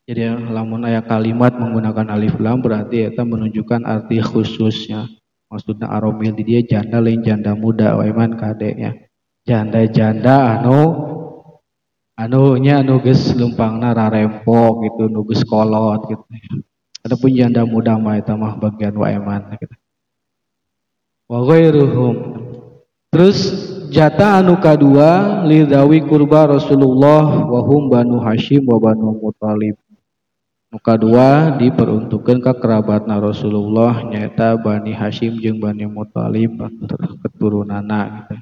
jadi 0.08 0.40
lamun 0.40 0.88
ayat 0.88 1.04
kalimat 1.04 1.52
menggunakan 1.60 2.16
alif 2.16 2.40
lam 2.40 2.64
berarti 2.64 3.12
itu 3.12 3.24
menunjukkan 3.28 3.84
arti 3.84 4.24
khususnya. 4.24 5.04
Maksudnya 5.52 5.92
aromil 5.92 6.32
di 6.32 6.48
dia 6.48 6.64
janda 6.64 7.04
lain 7.04 7.20
janda 7.20 7.52
muda 7.52 8.00
waiman 8.00 8.40
kadeknya. 8.40 8.96
Janda-janda 9.44 10.64
anu 10.64 10.80
anunya 12.16 12.80
anu 12.80 13.04
geus 13.04 13.36
lumpangna 13.36 13.92
rarempo 13.92 14.80
gitu, 14.88 15.12
geus 15.28 15.44
kolot 15.44 16.08
gitu. 16.08 16.24
Adapun 17.04 17.32
janda 17.36 17.68
muda 17.68 18.00
mah 18.00 18.16
eta 18.16 18.40
mah 18.40 18.56
bagian 18.64 18.96
waiman 18.96 19.60
gitu. 19.60 19.76
Wa 21.28 21.44
ghairuhum. 21.44 22.16
Terus 23.18 23.50
jatah 23.90 24.46
anu 24.46 24.62
kadua 24.62 25.42
lidawi 25.42 26.06
kurba 26.06 26.54
Rasulullah 26.54 27.50
wa 27.50 27.66
hum 27.66 27.90
Banu 27.90 28.22
Hashim 28.22 28.62
wa 28.62 28.78
Banu 28.78 29.18
Muthalib. 29.18 29.74
Muka 30.70 30.94
dua 31.02 31.58
diperuntukkan 31.58 32.38
ke 32.38 32.54
kerabatna 32.62 33.18
Rasulullah 33.18 34.06
nyata 34.06 34.62
Bani 34.62 34.94
Hashim 34.94 35.42
jeung 35.42 35.58
Bani 35.58 35.90
Muthalib 35.90 36.62
keturunanna 37.26 38.22
gitu. 38.22 38.38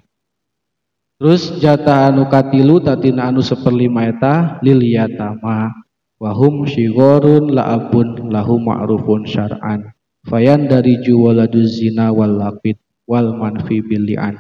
Terus 1.24 1.56
jatah 1.64 2.12
anu 2.12 2.28
katilu 2.28 2.84
tatina 2.84 3.32
anu 3.32 3.40
seperlima 3.40 4.12
eta 4.12 4.60
liliyatama 4.60 5.72
wahum 6.20 6.68
syigorun 6.68 7.48
la'abun 7.56 8.28
lahum 8.28 8.68
ma'rufun 8.68 9.24
syar'an 9.24 9.96
fayan 10.28 10.68
dari 10.68 11.00
juwaladuz 11.00 11.80
zina 11.80 12.12
wal 12.12 12.36
laqid 12.36 12.76
wal 13.08 13.40
manfi 13.40 13.80
bili'an 13.80 14.36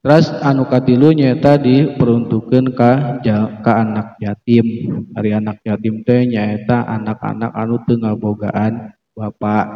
Terus 0.00 0.32
anu 0.40 0.64
katilu 0.64 1.12
nyata 1.12 1.60
diperuntukkan 1.60 2.72
ke 2.72 2.92
ka 3.60 3.72
anak 3.84 4.16
yatim. 4.16 4.64
Hari 5.12 5.30
anak 5.36 5.60
yatim 5.60 6.00
teh 6.08 6.24
nyata 6.24 6.88
anak-anak 6.88 7.52
anu 7.52 7.76
tengah 7.84 8.16
bogaan 8.16 8.96
bapak. 9.12 9.66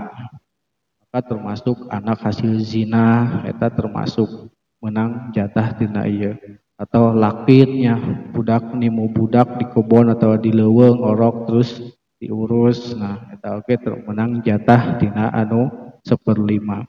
Maka 1.04 1.20
termasuk 1.28 1.76
anak 1.92 2.24
hasil 2.24 2.56
zina, 2.64 3.38
eta 3.44 3.68
termasuk 3.68 4.48
menang 4.80 5.32
jatah 5.32 5.76
tina 5.76 6.04
iya 6.04 6.36
atau 6.74 7.14
lakitnya 7.14 7.96
budak 8.34 8.74
nimu 8.74 9.08
budak 9.14 9.62
di 9.62 9.64
kebon 9.70 10.10
atau 10.10 10.34
di 10.34 10.50
leweng 10.50 10.98
orok 11.00 11.46
terus 11.46 11.70
diurus 12.18 12.92
nah 12.98 13.30
eta 13.30 13.62
oke 13.62 13.70
okay, 13.70 13.94
menang 14.04 14.42
jatah 14.42 14.98
tina 14.98 15.30
anu 15.30 15.70
seperlima 16.02 16.84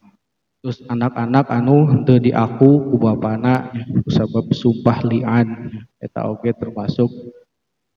terus 0.65 0.81
anak-anak 0.89 1.45
anu 1.53 1.85
henteu 1.85 2.17
diaku 2.17 2.89
ku 2.89 2.97
bapana 2.97 3.69
sabab 4.09 4.49
sumpah 4.49 5.05
lian. 5.05 5.69
Eta 6.01 6.25
oge 6.25 6.57
termasuk 6.57 7.05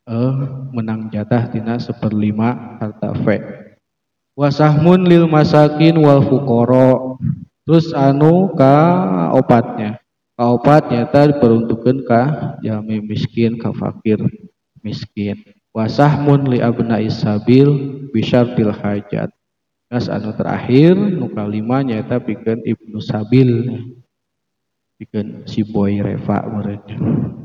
eh, 0.05 0.35
menang 0.77 1.09
jatah 1.09 1.49
tina 1.49 1.81
seperlima 1.81 2.77
harta 2.77 3.17
fe. 3.25 3.41
Wasahmun 4.37 5.09
lil 5.09 5.25
masakin 5.25 5.97
wal 5.97 6.21
fukoro 6.21 7.17
terus 7.65 7.89
anu 7.97 8.53
ka 8.53 8.77
opatnya. 9.33 9.97
Ka 10.37 10.53
opat 10.53 10.93
nyata 10.93 11.33
diperuntukkan 11.33 12.05
ka 12.05 12.23
jami 12.61 13.01
miskin 13.01 13.57
ka 13.57 13.73
fakir 13.73 14.21
miskin. 14.85 15.41
Wasahmun 15.73 16.53
li 16.53 16.61
abna 16.61 17.01
isabil 17.01 17.97
bisyartil 18.13 18.77
hajat 18.77 19.33
Terus 19.89 20.13
anu 20.13 20.37
terakhir 20.37 20.93
nu 20.93 21.33
kalima 21.33 21.81
nyaeta 21.81 22.21
pikeun 22.21 22.61
Ibnu 22.61 23.01
Sabil. 23.01 23.49
Pikeun 25.01 25.49
si 25.49 25.65
boy 25.65 26.05
Reva 26.05 26.45
murid. 26.45 26.85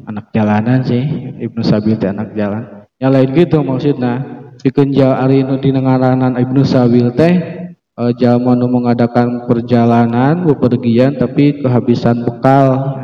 Anak 0.03 0.35
jalanan 0.35 0.83
sih 0.83 1.03
Ibnu 1.39 1.63
Sabil 1.63 1.95
teh 1.95 2.11
anak 2.11 2.35
jalan. 2.35 2.83
Ya 2.99 3.07
lain 3.07 3.31
gitu 3.31 3.63
maksudna. 3.63 4.43
Pikeun 4.59 4.91
ari 4.91 5.39
nu 5.47 5.55
dinengaranan 5.55 6.35
Ibnu 6.35 6.67
Sabil 6.67 7.15
teh 7.15 7.33
e, 7.79 8.03
jalma 8.19 8.59
nu 8.59 8.67
mengadakan 8.67 9.47
perjalanan 9.47 10.43
bepergian 10.43 11.15
tapi 11.15 11.63
kehabisan 11.63 12.27
bekal. 12.27 12.99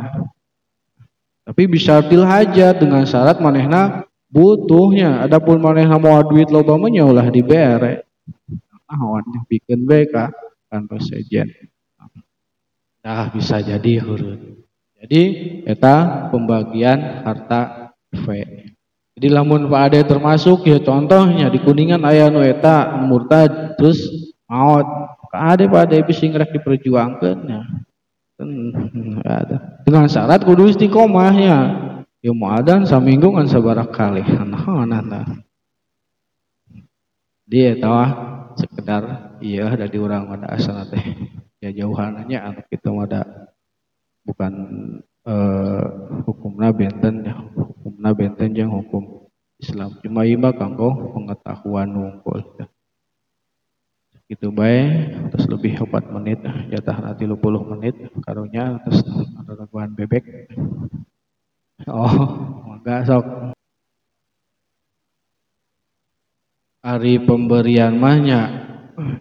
Tapi 1.48 1.64
bisa 1.64 2.04
til 2.04 2.28
hajat 2.28 2.76
dengan 2.76 3.08
syarat 3.08 3.40
manehna 3.40 4.04
butuhnya. 4.28 5.24
Adapun 5.24 5.64
manehna 5.64 5.96
mau 5.96 6.20
duit 6.28 6.52
loba 6.52 6.76
ya 6.92 7.08
ulah 7.08 7.24
dibere 7.32 8.09
naon 8.90 9.22
bikin 9.46 9.86
baik 9.86 10.10
kan 10.10 10.82
sejen. 10.98 11.46
Nah 13.00 13.30
bisa 13.30 13.62
jadi 13.62 14.02
hurun. 14.02 14.66
Jadi 15.00 15.22
eta 15.64 16.28
pembagian 16.28 17.24
harta 17.24 17.94
V. 18.12 18.26
Jadi 19.16 19.26
lamun 19.32 19.68
Pak 19.68 19.82
Ade 19.88 20.00
termasuk 20.04 20.68
ya 20.68 20.76
contohnya 20.80 21.48
di 21.48 21.60
kuningan 21.60 22.04
ayah 22.08 22.28
nu 22.28 22.44
eta 22.44 23.00
murtad 23.00 23.80
terus 23.80 24.04
maut 24.44 24.84
Pak 25.32 25.42
Ade 25.56 25.64
Pak 25.70 25.80
Ade 25.88 25.96
bisa 26.04 26.28
ngerek 26.28 26.52
diperjuangkan 26.60 27.36
ya. 27.48 27.62
Dengan 29.84 30.04
syarat 30.08 30.44
kudu 30.44 30.68
istiqomahnya. 30.68 31.88
Ya 32.20 32.36
mau 32.36 32.52
adan 32.52 32.84
kan 32.84 33.46
sebarak 33.48 33.96
kali. 33.96 34.20
Nah 34.20 34.84
nah 34.84 35.24
dia 37.48 37.74
tahu 37.80 37.96
sekedar 38.60 39.34
iya 39.40 39.72
dari 39.72 39.96
orang 39.96 40.28
pada 40.28 40.46
asal 40.52 40.84
teh 40.92 41.04
ya 41.64 41.72
jauhannya 41.72 42.36
anak 42.36 42.68
kita 42.68 42.92
ada 42.92 43.50
bukan 44.28 44.52
eh, 45.24 45.84
hukumna 46.28 46.68
benten 46.76 47.24
ya 47.24 47.34
hukumna 47.56 48.12
benten 48.12 48.52
yang 48.52 48.68
hukum 48.68 49.20
Islam. 49.60 49.92
Cuma 50.00 50.24
ima 50.24 50.50
kanggo 50.56 51.12
pengetahuan 51.12 51.92
nungkul 51.92 52.40
ya. 52.56 52.66
itu 54.30 54.46
baik 54.46 55.26
terus 55.34 55.50
lebih 55.50 55.82
4 55.90 56.14
menit 56.14 56.38
jatah 56.70 57.02
nanti 57.02 57.26
50 57.26 57.72
menit 57.74 57.98
karunya 58.22 58.78
terus 58.86 59.02
ada 59.36 59.66
bebek. 59.90 60.24
Oh 61.90 62.14
enggak 62.78 63.10
sok 63.10 63.24
hari 66.80 67.20
pemberian 67.20 67.92
mahnya 68.00 68.68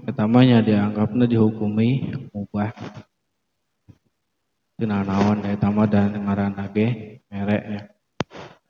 ketamanya 0.07 0.63
dianggapnya 0.63 1.27
dihukumi 1.27 2.15
mubah. 2.31 2.71
Tina 4.79 5.03
naon 5.03 5.43
eta 5.43 5.67
mah 5.67 5.87
dan 5.91 6.15
ngaranna 6.15 6.71
ge 6.71 7.19
mereknya. 7.27 7.91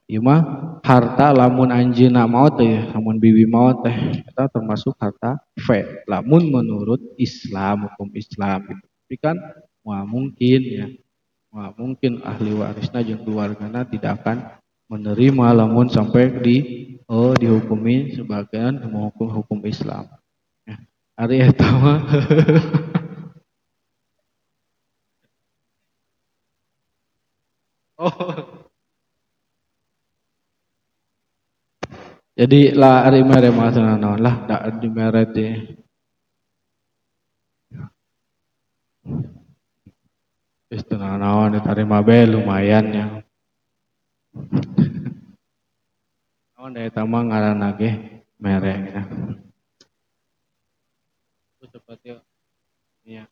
Ieu 0.09 0.25
mah 0.25 0.41
harta 0.81 1.29
lamun 1.29 1.69
anjeunna 1.69 2.25
maot 2.25 2.57
teh 2.57 2.89
lamun 2.89 3.21
bibi 3.21 3.45
maot 3.45 3.85
teh 3.85 4.25
eta 4.25 4.49
termasuk 4.49 4.97
harta 4.97 5.37
fe. 5.53 6.01
Lamun 6.09 6.49
menurut 6.49 6.97
Islam 7.21 7.85
hukum 7.85 8.09
Islam. 8.17 8.73
Tapi 8.73 9.15
kan 9.21 9.37
wah 9.85 10.01
mungkin 10.01 10.61
ya 10.65 10.89
wah 11.53 11.69
mungkin 11.77 12.25
ahli 12.25 12.57
warisna 12.57 13.05
jeung 13.05 13.21
keluargana 13.21 13.85
tidak 13.85 14.25
akan 14.25 14.57
menerima 14.89 15.45
lamun 15.53 15.93
sampai 15.93 16.41
di 16.41 16.57
oh 17.09 17.33
dihukumi 17.33 18.13
sebagian 18.13 18.85
menghukum 18.85 19.27
hukum 19.33 19.59
Islam. 19.65 20.05
Ya. 20.63 20.77
pertama. 21.49 21.93
Oh. 27.99 28.15
Jadi 32.39 32.71
lah 32.71 33.03
hari 33.03 33.19
mereka 33.27 33.51
maksudna 33.51 33.99
naon 33.99 34.23
lah 34.23 34.47
tak 34.47 34.79
di 34.79 34.87
mereka. 34.87 35.35
di 35.35 35.47
Istana 40.71 41.19
naon 41.19 41.59
tarima 41.59 41.99
be 41.99 42.23
lumayan 42.23 42.85
ya. 42.95 43.05
Naon 46.59 46.75
dari 46.75 46.91
tamang 46.91 47.31
ngaranna 47.31 47.71
ge 47.79 48.19
mere 48.35 48.75
ya. 48.91 49.01
Seperti 51.63 52.19
ya. 53.07 53.23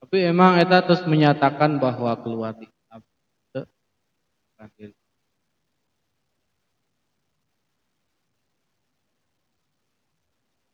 Tapi 0.00 0.16
emang 0.24 0.56
eta 0.56 0.80
terus 0.80 1.04
menyatakan 1.04 1.76
bahwa 1.76 2.08
keluar 2.24 2.56
di 2.56 2.72
Islam 2.72 3.04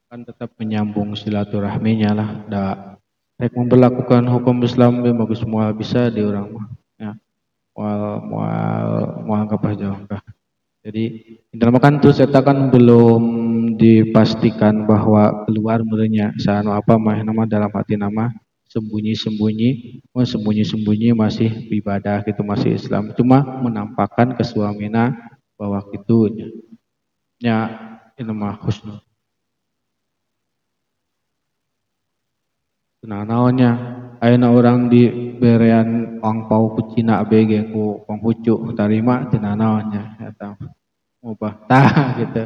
kan 0.07 0.21
tetap 0.23 0.55
menyambung 0.63 1.19
silaturahminya 1.19 2.11
lah 2.15 2.31
da 2.47 2.63
rek 3.35 3.51
memperlakukan 3.51 4.31
hukum 4.31 4.63
Islam 4.63 5.03
bagus 5.03 5.43
semua 5.43 5.75
bisa 5.75 6.07
di 6.07 6.23
orang 6.23 6.55
mah 6.55 6.67
ya. 7.03 7.19
Mual 7.75 8.03
mual 8.31 8.91
mual 9.27 9.43
kapah 9.51 9.75
jauh 9.75 9.99
jadi 10.91 11.39
dalam 11.55 11.79
kan 11.79 12.03
tuh 12.03 12.11
saya 12.11 12.27
kan 12.43 12.67
belum 12.75 13.23
dipastikan 13.79 14.91
bahwa 14.91 15.47
keluar 15.47 15.87
mulanya 15.87 16.35
sanu 16.35 16.75
apa 16.75 16.99
mah 16.99 17.23
nama 17.23 17.47
dalam 17.47 17.71
hati 17.71 17.95
nama 17.95 18.35
sembunyi-sembunyi. 18.75 20.03
Oh 20.11 20.27
sembunyi-sembunyi 20.27 21.15
masih 21.15 21.71
ibadah 21.71 22.27
gitu 22.27 22.43
masih 22.43 22.75
Islam. 22.75 23.15
Cuma 23.15 23.39
menampakkan 23.63 24.35
ke 24.35 24.43
suaminya 24.43 25.15
bahwa 25.55 25.79
gitu. 25.95 26.27
Ya 27.39 27.71
ini 28.19 28.35
mah 28.35 28.59
husnul. 28.59 28.99
Nah 33.07 33.23
naonnya? 33.23 33.73
Ayeuna 34.21 34.53
orang 34.53 34.93
di 34.93 35.09
berean 35.41 36.21
angpau 36.21 36.77
ku 36.77 36.93
Cina 36.93 37.25
BG 37.25 37.73
ku 37.73 38.05
Konghucu 38.05 38.77
tarima 38.77 39.25
cenah 39.33 39.57
naonnya? 39.57 40.21
Eta 40.21 40.53
ubah 41.21 41.55
tah 41.69 41.89
gitu. 42.21 42.43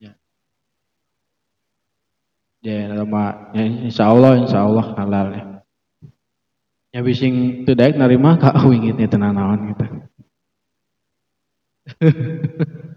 ya. 0.00 0.12
Ya, 2.62 2.92
lama, 2.92 3.50
ya, 3.56 3.64
insya 3.64 4.12
Allah, 4.12 4.32
insya 4.44 4.60
Allah 4.62 4.86
halal 4.94 5.28
ya. 5.32 5.44
Ya 6.92 7.00
bising 7.00 7.64
teu 7.64 7.72
daek 7.72 7.96
narima 7.96 8.36
ka 8.36 8.52
wingitnya 8.68 9.08
tenan 9.08 9.32
naon 9.40 9.72
gitu. 9.72 9.84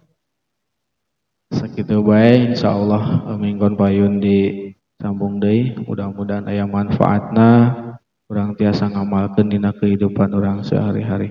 Sakitu 1.55 2.03
bae 2.03 2.51
insyaallah 2.51 3.32
minggon 3.39 3.80
payun 3.80 4.20
di 4.20 4.68
sambung 4.99 5.39
deui 5.39 5.72
mudah-mudahan 5.88 6.43
aya 6.51 6.68
manfaatna 6.68 7.85
orang 8.26 8.57
tiasa 8.57 8.89
ngamalkan 8.89 9.53
dina 9.53 9.69
kehidupan 9.69 10.34
orang 10.34 10.65
sehari-hari. 10.65 11.30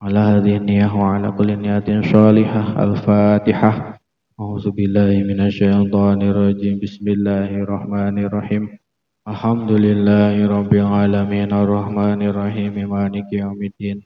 Ala 0.00 0.36
hadhihi 0.36 0.64
niyah 0.64 0.88
wa 0.88 1.20
ala 1.20 1.28
kulli 1.36 1.60
niyatin 1.60 2.00
sholihah 2.00 2.80
al-fatihah. 2.80 4.00
A'udzu 4.40 4.72
billahi 4.72 5.28
minasyaitonir 5.28 6.32
rajim. 6.32 6.80
Bismillahirrahmanirrahim. 6.80 8.72
Alhamdulillahi 9.28 10.48
rabbil 10.48 10.88
alamin. 10.88 11.52
Arrahmanir 11.52 12.32
rahim 12.32 12.80
maliki 12.88 13.44
yaumiddin. 13.44 14.00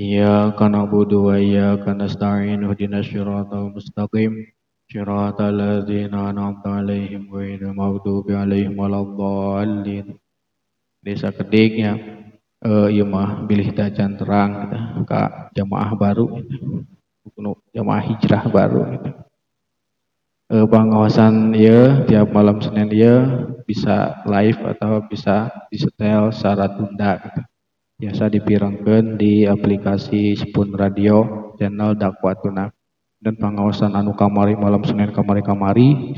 Iyyaka 0.00 0.72
na'budu 0.72 1.28
wa 1.28 1.36
iyyaka 1.36 1.92
nasta'in. 1.92 2.64
Ihdinas 2.66 3.06
siratal 3.06 3.70
mustaqim. 3.70 4.48
Siratal 4.88 5.54
ladzina 5.54 6.32
an'amta 6.32 6.82
'alaihim 6.82 7.30
ghairil 7.30 7.76
maghdubi 7.76 8.32
'alaihim 8.32 8.74
waladdallin 8.74 10.18
desa 11.06 11.30
keding 11.30 11.72
ya 11.86 11.94
eh, 12.66 12.88
iya 12.90 13.04
mah 13.06 13.46
bilih 13.46 13.70
dajan 13.70 14.18
terang 14.18 14.66
gitu, 14.66 14.78
ke 15.06 15.20
jamaah 15.54 15.94
baru 15.94 16.42
gitu. 16.42 16.82
jamaah 17.70 18.02
hijrah 18.02 18.44
baru 18.50 18.82
gitu. 18.98 19.10
Eh, 20.46 20.66
pengawasan 20.66 21.54
ya 21.58 22.06
tiap 22.06 22.30
malam 22.30 22.62
Senin 22.62 22.86
ya 22.94 23.14
bisa 23.66 24.22
live 24.30 24.62
atau 24.62 25.02
bisa 25.06 25.50
disetel 25.70 26.30
secara 26.30 26.70
tunda 26.70 27.18
gitu. 27.18 27.42
biasa 27.96 28.30
dipirangkan 28.30 29.18
di 29.18 29.42
aplikasi 29.42 30.38
Spoon 30.38 30.70
Radio 30.74 31.50
channel 31.58 31.98
Dakwatuna 31.98 32.70
dan 33.18 33.34
pengawasan 33.42 33.98
anu 33.98 34.14
kamari 34.14 34.54
malam 34.54 34.86
Senin 34.86 35.10
kamari-kamari 35.10 36.14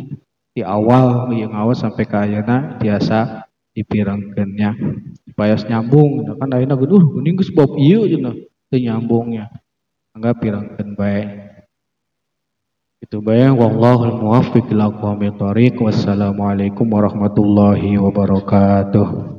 di 0.53 0.61
awal 0.61 1.32
yang 1.32 1.57
awas 1.57 1.80
sampai 1.80 2.05
ke 2.05 2.16
ayana 2.18 2.76
biasa 2.76 3.47
dipirangkeunnya 3.79 4.74
supaya 5.31 5.55
nyambung. 5.55 6.26
Kan 6.35 6.51
ayeuna 6.51 6.74
geus 6.74 6.91
uh 6.91 7.03
geuning 7.14 7.39
geus 7.39 7.55
bab 7.55 7.70
ieu 7.79 8.11
cenah 8.11 8.35
teu 8.66 8.79
nyambungnya. 8.83 9.47
Angga 10.18 10.35
pirangkeun 10.35 10.99
bae 10.99 11.22
itu 12.99 13.22
bae 13.22 13.47
wallahul 13.55 14.18
muwaffiq 14.18 14.74
ila 14.74 14.91
aqwamit 14.91 15.39
thoriq 15.39 15.79
wassalamualaikum 15.79 16.91
warahmatullahi 16.91 17.95
wabarakatuh 17.95 19.38